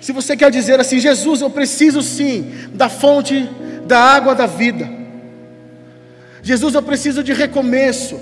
Se 0.00 0.12
você 0.12 0.34
quer 0.34 0.50
dizer 0.50 0.80
assim, 0.80 0.98
Jesus, 0.98 1.42
eu 1.42 1.50
preciso 1.50 2.00
sim 2.00 2.50
da 2.72 2.88
fonte 2.88 3.46
da 3.86 3.98
água 3.98 4.34
da 4.34 4.46
vida. 4.46 4.99
Jesus, 6.42 6.74
eu 6.74 6.82
preciso 6.82 7.22
de 7.22 7.32
recomeço. 7.32 8.18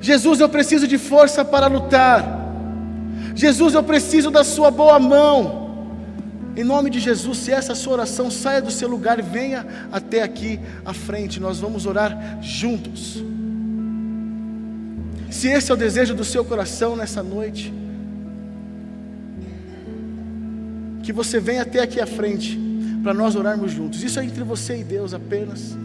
Jesus, 0.00 0.40
eu 0.40 0.48
preciso 0.48 0.86
de 0.86 0.98
força 0.98 1.44
para 1.44 1.66
lutar. 1.66 2.22
Jesus, 3.34 3.74
eu 3.74 3.82
preciso 3.82 4.30
da 4.30 4.44
Sua 4.44 4.70
boa 4.70 4.98
mão. 4.98 5.68
Em 6.56 6.64
nome 6.64 6.90
de 6.90 6.98
Jesus, 6.98 7.38
se 7.38 7.52
essa 7.52 7.72
sua 7.72 7.92
oração 7.92 8.32
saia 8.32 8.60
do 8.60 8.68
seu 8.68 8.88
lugar 8.88 9.22
venha 9.22 9.64
até 9.92 10.24
aqui 10.24 10.58
à 10.84 10.92
frente, 10.92 11.38
nós 11.38 11.60
vamos 11.60 11.86
orar 11.86 12.40
juntos. 12.42 13.22
Se 15.30 15.46
esse 15.46 15.70
é 15.70 15.74
o 15.74 15.76
desejo 15.76 16.16
do 16.16 16.24
seu 16.24 16.44
coração 16.44 16.96
nessa 16.96 17.22
noite, 17.22 17.72
que 21.04 21.12
você 21.12 21.38
venha 21.38 21.62
até 21.62 21.80
aqui 21.80 22.00
à 22.00 22.06
frente 22.06 22.58
para 23.04 23.14
nós 23.14 23.36
orarmos 23.36 23.70
juntos. 23.70 24.02
Isso 24.02 24.18
é 24.18 24.24
entre 24.24 24.42
você 24.42 24.80
e 24.80 24.84
Deus 24.84 25.14
apenas. 25.14 25.76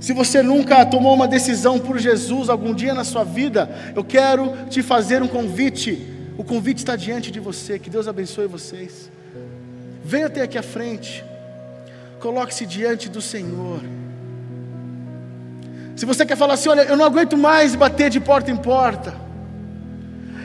Se 0.00 0.12
você 0.12 0.42
nunca 0.42 0.84
tomou 0.86 1.14
uma 1.14 1.26
decisão 1.26 1.78
por 1.78 1.98
Jesus 1.98 2.48
algum 2.48 2.72
dia 2.72 2.94
na 2.94 3.04
sua 3.04 3.24
vida, 3.24 3.68
eu 3.96 4.04
quero 4.04 4.52
te 4.68 4.82
fazer 4.82 5.22
um 5.22 5.28
convite. 5.28 6.06
O 6.36 6.44
convite 6.44 6.78
está 6.78 6.94
diante 6.94 7.30
de 7.30 7.40
você. 7.40 7.78
Que 7.78 7.90
Deus 7.90 8.06
abençoe 8.06 8.46
vocês. 8.46 9.10
Venha 10.04 10.26
até 10.26 10.42
aqui 10.42 10.56
à 10.56 10.62
frente. 10.62 11.24
Coloque-se 12.20 12.64
diante 12.64 13.08
do 13.08 13.20
Senhor. 13.20 13.80
Se 15.96 16.06
você 16.06 16.24
quer 16.24 16.36
falar 16.36 16.54
assim, 16.54 16.68
olha, 16.68 16.82
eu 16.82 16.96
não 16.96 17.04
aguento 17.04 17.36
mais 17.36 17.74
bater 17.74 18.08
de 18.08 18.20
porta 18.20 18.52
em 18.52 18.56
porta. 18.56 19.14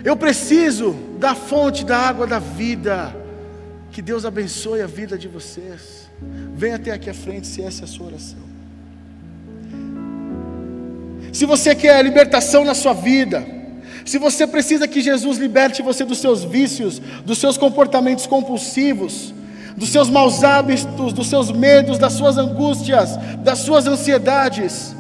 Eu 0.04 0.18
preciso 0.18 0.96
da 1.20 1.36
fonte 1.36 1.86
da 1.86 1.98
água 1.98 2.26
da 2.26 2.40
vida. 2.40 3.16
Que 3.92 4.02
Deus 4.02 4.26
abençoe 4.26 4.82
a 4.82 4.88
vida 4.88 5.16
de 5.16 5.28
vocês. 5.28 6.10
Venha 6.56 6.78
até 6.78 6.92
aqui 6.92 7.08
à 7.08 7.14
frente 7.14 7.46
se 7.46 7.62
essa 7.62 7.82
é 7.82 7.86
a 7.86 7.88
sua 7.88 8.08
oração. 8.08 8.53
Se 11.34 11.48
você 11.48 11.74
quer 11.74 12.04
libertação 12.04 12.64
na 12.64 12.76
sua 12.76 12.94
vida, 12.94 13.44
se 14.06 14.20
você 14.20 14.46
precisa 14.46 14.88
que 14.88 15.02
Jesus 15.02 15.40
liberte 15.40 15.82
você 15.82 16.06
dos 16.06 16.20
seus 16.20 16.44
vícios, 16.44 17.00
dos 17.26 17.40
seus 17.40 17.58
comportamentos 17.58 18.28
compulsivos, 18.28 19.34
dos 19.76 19.90
seus 19.90 20.12
maus 20.12 20.44
hábitos, 20.44 21.12
dos 21.12 21.28
seus 21.28 21.52
medos, 21.52 21.98
das 21.98 22.14
suas 22.14 22.38
angústias, 22.38 23.18
das 23.40 23.58
suas 23.60 23.88
ansiedades, 23.88 24.96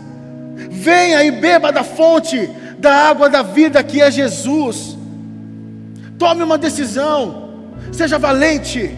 venha 0.71 1.23
e 1.23 1.29
beba 1.29 1.71
da 1.71 1.83
fonte 1.83 2.49
da 2.79 3.09
água 3.09 3.29
da 3.29 3.43
vida 3.43 3.83
que 3.83 4.01
é 4.01 4.09
Jesus. 4.09 4.97
Tome 6.17 6.41
uma 6.41 6.57
decisão, 6.57 7.49
seja 7.91 8.17
valente. 8.17 8.89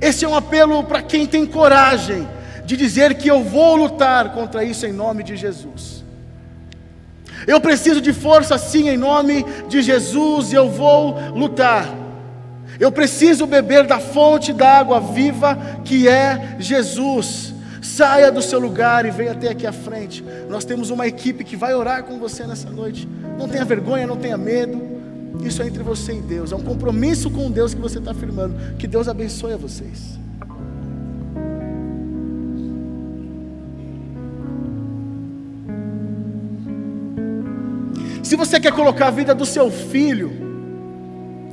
Esse 0.00 0.24
é 0.24 0.28
um 0.28 0.36
apelo 0.36 0.84
para 0.84 1.02
quem 1.02 1.26
tem 1.26 1.44
coragem 1.44 2.37
de 2.68 2.76
dizer 2.76 3.14
que 3.14 3.28
eu 3.28 3.42
vou 3.42 3.76
lutar 3.76 4.34
contra 4.34 4.62
isso 4.62 4.84
em 4.84 4.92
nome 4.92 5.22
de 5.22 5.34
Jesus. 5.34 6.04
Eu 7.46 7.62
preciso 7.62 7.98
de 7.98 8.12
força 8.12 8.58
sim 8.58 8.90
em 8.90 8.96
nome 8.98 9.42
de 9.70 9.80
Jesus 9.80 10.52
e 10.52 10.54
eu 10.54 10.68
vou 10.68 11.18
lutar. 11.30 11.88
Eu 12.78 12.92
preciso 12.92 13.46
beber 13.46 13.86
da 13.86 13.98
fonte 13.98 14.52
da 14.52 14.68
água 14.68 15.00
viva 15.00 15.56
que 15.82 16.06
é 16.06 16.56
Jesus. 16.58 17.54
Saia 17.80 18.30
do 18.30 18.42
seu 18.42 18.58
lugar 18.58 19.06
e 19.06 19.10
venha 19.10 19.32
até 19.32 19.48
aqui 19.48 19.66
à 19.66 19.72
frente. 19.72 20.22
Nós 20.46 20.66
temos 20.66 20.90
uma 20.90 21.06
equipe 21.06 21.44
que 21.44 21.56
vai 21.56 21.72
orar 21.74 22.04
com 22.04 22.18
você 22.18 22.46
nessa 22.46 22.68
noite. 22.68 23.08
Não 23.38 23.48
tenha 23.48 23.64
vergonha, 23.64 24.06
não 24.06 24.18
tenha 24.18 24.36
medo. 24.36 24.78
Isso 25.42 25.62
é 25.62 25.66
entre 25.66 25.82
você 25.82 26.12
e 26.12 26.20
Deus. 26.20 26.52
É 26.52 26.56
um 26.56 26.62
compromisso 26.62 27.30
com 27.30 27.50
Deus 27.50 27.72
que 27.72 27.80
você 27.80 27.98
está 27.98 28.12
firmando. 28.12 28.76
Que 28.76 28.86
Deus 28.86 29.08
abençoe 29.08 29.54
a 29.54 29.56
vocês. 29.56 30.18
Se 38.28 38.36
você 38.36 38.60
quer 38.60 38.72
colocar 38.72 39.06
a 39.06 39.10
vida 39.10 39.34
do 39.34 39.46
seu 39.46 39.70
filho 39.70 40.30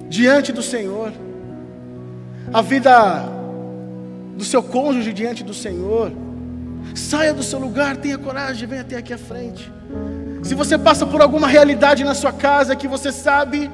diante 0.10 0.52
do 0.52 0.62
Senhor, 0.62 1.10
a 2.54 2.62
vida 2.62 3.24
do 4.36 4.44
seu 4.44 4.62
cônjuge 4.62 5.14
diante 5.14 5.42
do 5.42 5.54
Senhor, 5.54 6.12
saia 6.94 7.34
do 7.34 7.44
seu 7.44 7.60
lugar, 7.60 7.96
tenha 7.96 8.18
coragem, 8.18 8.68
venha 8.68 8.82
até 8.82 8.98
aqui 8.98 9.14
à 9.14 9.18
frente. 9.18 9.72
Se 10.44 10.54
você 10.54 10.78
passa 10.78 11.06
por 11.06 11.22
alguma 11.22 11.48
realidade 11.48 12.04
na 12.04 12.14
sua 12.14 12.34
casa 12.34 12.76
que 12.76 12.90
você 12.90 13.10
sabe 13.10 13.72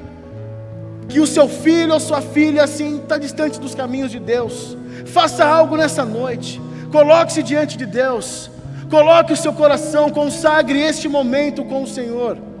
que 1.08 1.18
o 1.18 1.26
seu 1.26 1.48
filho 1.48 1.94
ou 1.94 1.98
sua 1.98 2.22
filha 2.22 2.62
assim 2.62 2.98
está 2.98 3.18
distante 3.18 3.58
dos 3.58 3.74
caminhos 3.74 4.12
de 4.12 4.20
Deus, 4.20 4.76
faça 5.06 5.44
algo 5.44 5.76
nessa 5.76 6.04
noite. 6.04 6.62
Coloque-se 6.92 7.42
diante 7.42 7.76
de 7.76 7.84
Deus. 7.84 8.48
Coloque 8.88 9.32
o 9.32 9.36
seu 9.36 9.52
coração, 9.52 10.08
consagre 10.08 10.78
este 10.78 11.08
momento 11.08 11.64
com 11.64 11.82
o 11.82 11.86
Senhor. 11.88 12.51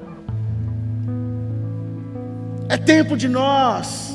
É 2.72 2.78
tempo 2.78 3.18
de 3.18 3.28
nós 3.28 4.14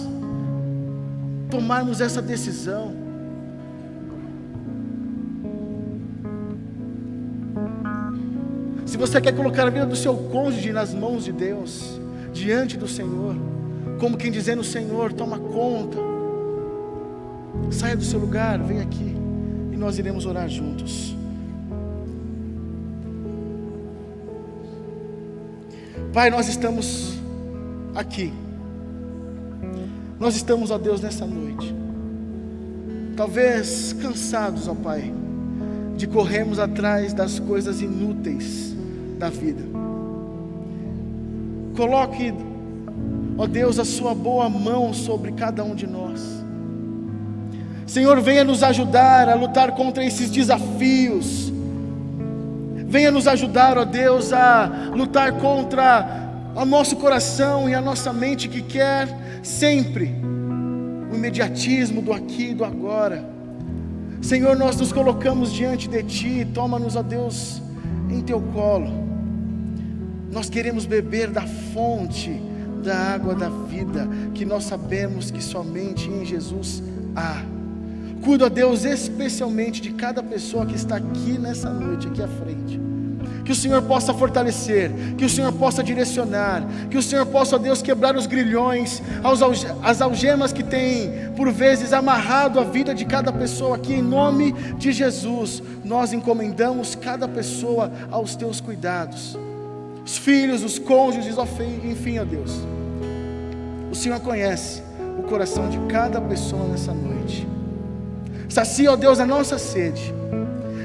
tomarmos 1.48 2.02
essa 2.02 2.20
decisão. 2.20 2.92
Se 8.84 8.98
você 8.98 9.22
quer 9.22 9.36
colocar 9.36 9.68
a 9.68 9.70
vida 9.70 9.86
do 9.86 9.96
seu 9.96 10.16
cônjuge 10.16 10.74
nas 10.74 10.92
mãos 10.92 11.24
de 11.24 11.32
Deus, 11.32 12.02
diante 12.34 12.78
do 12.78 12.88
Senhor, 12.88 13.36
como 14.00 14.18
quem 14.18 14.32
dizendo: 14.32 14.64
Senhor, 14.64 15.14
toma 15.14 15.38
conta, 15.38 16.00
saia 17.70 17.96
do 17.96 18.04
seu 18.04 18.20
lugar, 18.20 18.58
vem 18.58 18.82
aqui 18.82 19.16
e 19.72 19.78
nós 19.78 20.00
iremos 20.00 20.26
orar 20.26 20.50
juntos. 20.50 21.16
Pai, 26.12 26.32
nós 26.32 26.48
estamos 26.48 27.14
aqui. 27.94 28.34
Nós 30.20 30.36
estamos, 30.36 30.72
ó 30.72 30.78
Deus, 30.78 31.00
nessa 31.00 31.26
noite, 31.26 31.74
talvez 33.16 33.94
cansados, 34.02 34.68
ó 34.68 34.74
Pai, 34.74 35.14
de 35.96 36.08
corrermos 36.08 36.58
atrás 36.58 37.14
das 37.14 37.40
coisas 37.40 37.82
inúteis 37.82 38.76
da 39.20 39.30
vida. 39.30 39.62
Coloque, 41.76 42.34
ó 43.38 43.46
Deus, 43.46 43.78
a 43.78 43.86
Sua 43.86 44.16
boa 44.16 44.50
mão 44.50 44.92
sobre 44.92 45.32
cada 45.34 45.64
um 45.64 45.76
de 45.76 45.86
nós. 45.86 46.38
Senhor, 47.86 48.20
venha 48.20 48.44
nos 48.44 48.64
ajudar 48.64 49.30
a 49.30 49.36
lutar 49.36 49.74
contra 49.74 50.04
esses 50.04 50.32
desafios. 50.32 51.54
Venha 52.88 53.12
nos 53.12 53.28
ajudar, 53.28 53.78
ó 53.78 53.86
Deus, 53.86 54.34
a 54.34 54.90
lutar 54.94 55.34
contra 55.34 56.27
o 56.62 56.66
nosso 56.66 56.96
coração 56.96 57.70
e 57.70 57.76
a 57.76 57.82
nossa 57.82 58.12
mente 58.12 58.48
que 58.48 58.62
quer 58.62 59.08
sempre 59.44 60.16
o 61.12 61.16
imediatismo 61.16 62.02
do 62.02 62.12
aqui 62.12 62.50
e 62.50 62.54
do 62.56 62.66
agora. 62.66 63.24
Senhor, 64.22 64.58
nós 64.58 64.76
nos 64.76 64.92
colocamos 64.92 65.54
diante 65.54 65.88
de 65.88 66.02
Ti, 66.04 66.48
toma-nos, 66.54 66.96
ó 66.96 67.04
Deus, 67.04 67.62
em 68.10 68.22
Teu 68.22 68.42
colo. 68.42 68.92
Nós 70.32 70.50
queremos 70.50 70.86
beber 70.86 71.30
da 71.30 71.44
fonte 71.74 72.42
da 72.84 72.96
água 72.96 73.36
da 73.36 73.50
vida, 73.50 74.08
que 74.34 74.46
nós 74.46 74.64
sabemos 74.64 75.30
que 75.30 75.44
somente 75.44 76.10
em 76.10 76.26
Jesus 76.26 76.82
há. 77.16 77.44
Cuida, 78.24 78.50
Deus, 78.50 78.84
especialmente 78.84 79.82
de 79.82 79.92
cada 79.92 80.24
pessoa 80.24 80.66
que 80.66 80.76
está 80.76 80.96
aqui 80.96 81.38
nessa 81.38 81.70
noite, 81.70 82.08
aqui 82.08 82.22
à 82.22 82.28
frente 82.28 82.87
que 83.48 83.54
o 83.54 83.56
Senhor 83.56 83.82
possa 83.84 84.14
fortalecer, 84.14 84.92
que 85.18 85.24
o 85.24 85.30
Senhor 85.30 85.54
possa 85.54 85.82
direcionar, 85.82 86.68
que 86.92 86.98
o 86.98 87.02
Senhor 87.02 87.26
possa, 87.26 87.58
Deus, 87.58 87.82
quebrar 87.82 88.14
os 88.18 88.28
grilhões, 88.28 89.02
as 89.82 90.02
algemas 90.02 90.52
que 90.52 90.62
tem, 90.62 91.32
por 91.34 91.50
vezes, 91.50 91.94
amarrado 91.94 92.60
a 92.60 92.66
vida 92.66 92.94
de 92.94 93.06
cada 93.06 93.32
pessoa 93.32 93.78
aqui, 93.78 93.94
em 93.94 94.02
nome 94.02 94.52
de 94.78 94.92
Jesus, 94.92 95.64
nós 95.82 96.12
encomendamos 96.12 96.94
cada 96.94 97.26
pessoa 97.26 97.90
aos 98.12 98.36
teus 98.36 98.60
cuidados, 98.60 99.40
os 100.06 100.18
filhos, 100.18 100.62
os 100.62 100.78
cônjuges, 100.78 101.38
enfim, 101.86 102.20
ó 102.20 102.26
Deus, 102.26 102.52
o 103.90 103.96
Senhor 103.96 104.20
conhece 104.20 104.84
o 105.18 105.24
coração 105.24 105.70
de 105.70 105.80
cada 105.88 106.20
pessoa 106.20 106.68
nessa 106.68 106.94
noite. 106.94 107.48
Sacia, 108.50 108.92
ó 108.92 108.98
Deus, 108.98 109.22
a 109.22 109.26
nossa 109.26 109.58
sede. 109.58 110.14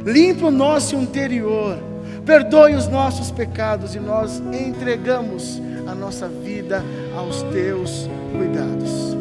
Limpa 0.07 0.47
o 0.47 0.51
nosso 0.53 0.95
interior. 0.95 1.91
Perdoe 2.25 2.75
os 2.75 2.87
nossos 2.89 3.31
pecados 3.31 3.95
e 3.95 4.01
nós 4.01 4.41
entregamos 4.53 5.61
a 5.87 5.95
nossa 5.95 6.29
vida 6.29 6.83
aos 7.17 7.43
teus 7.45 8.09
cuidados. 8.31 9.17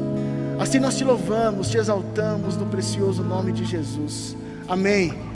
Assim 0.59 0.79
nós 0.79 0.95
te 0.95 1.03
louvamos, 1.03 1.69
te 1.69 1.77
exaltamos 1.77 2.55
no 2.55 2.67
precioso 2.67 3.23
nome 3.23 3.51
de 3.51 3.65
Jesus. 3.65 4.37
Amém. 4.67 5.29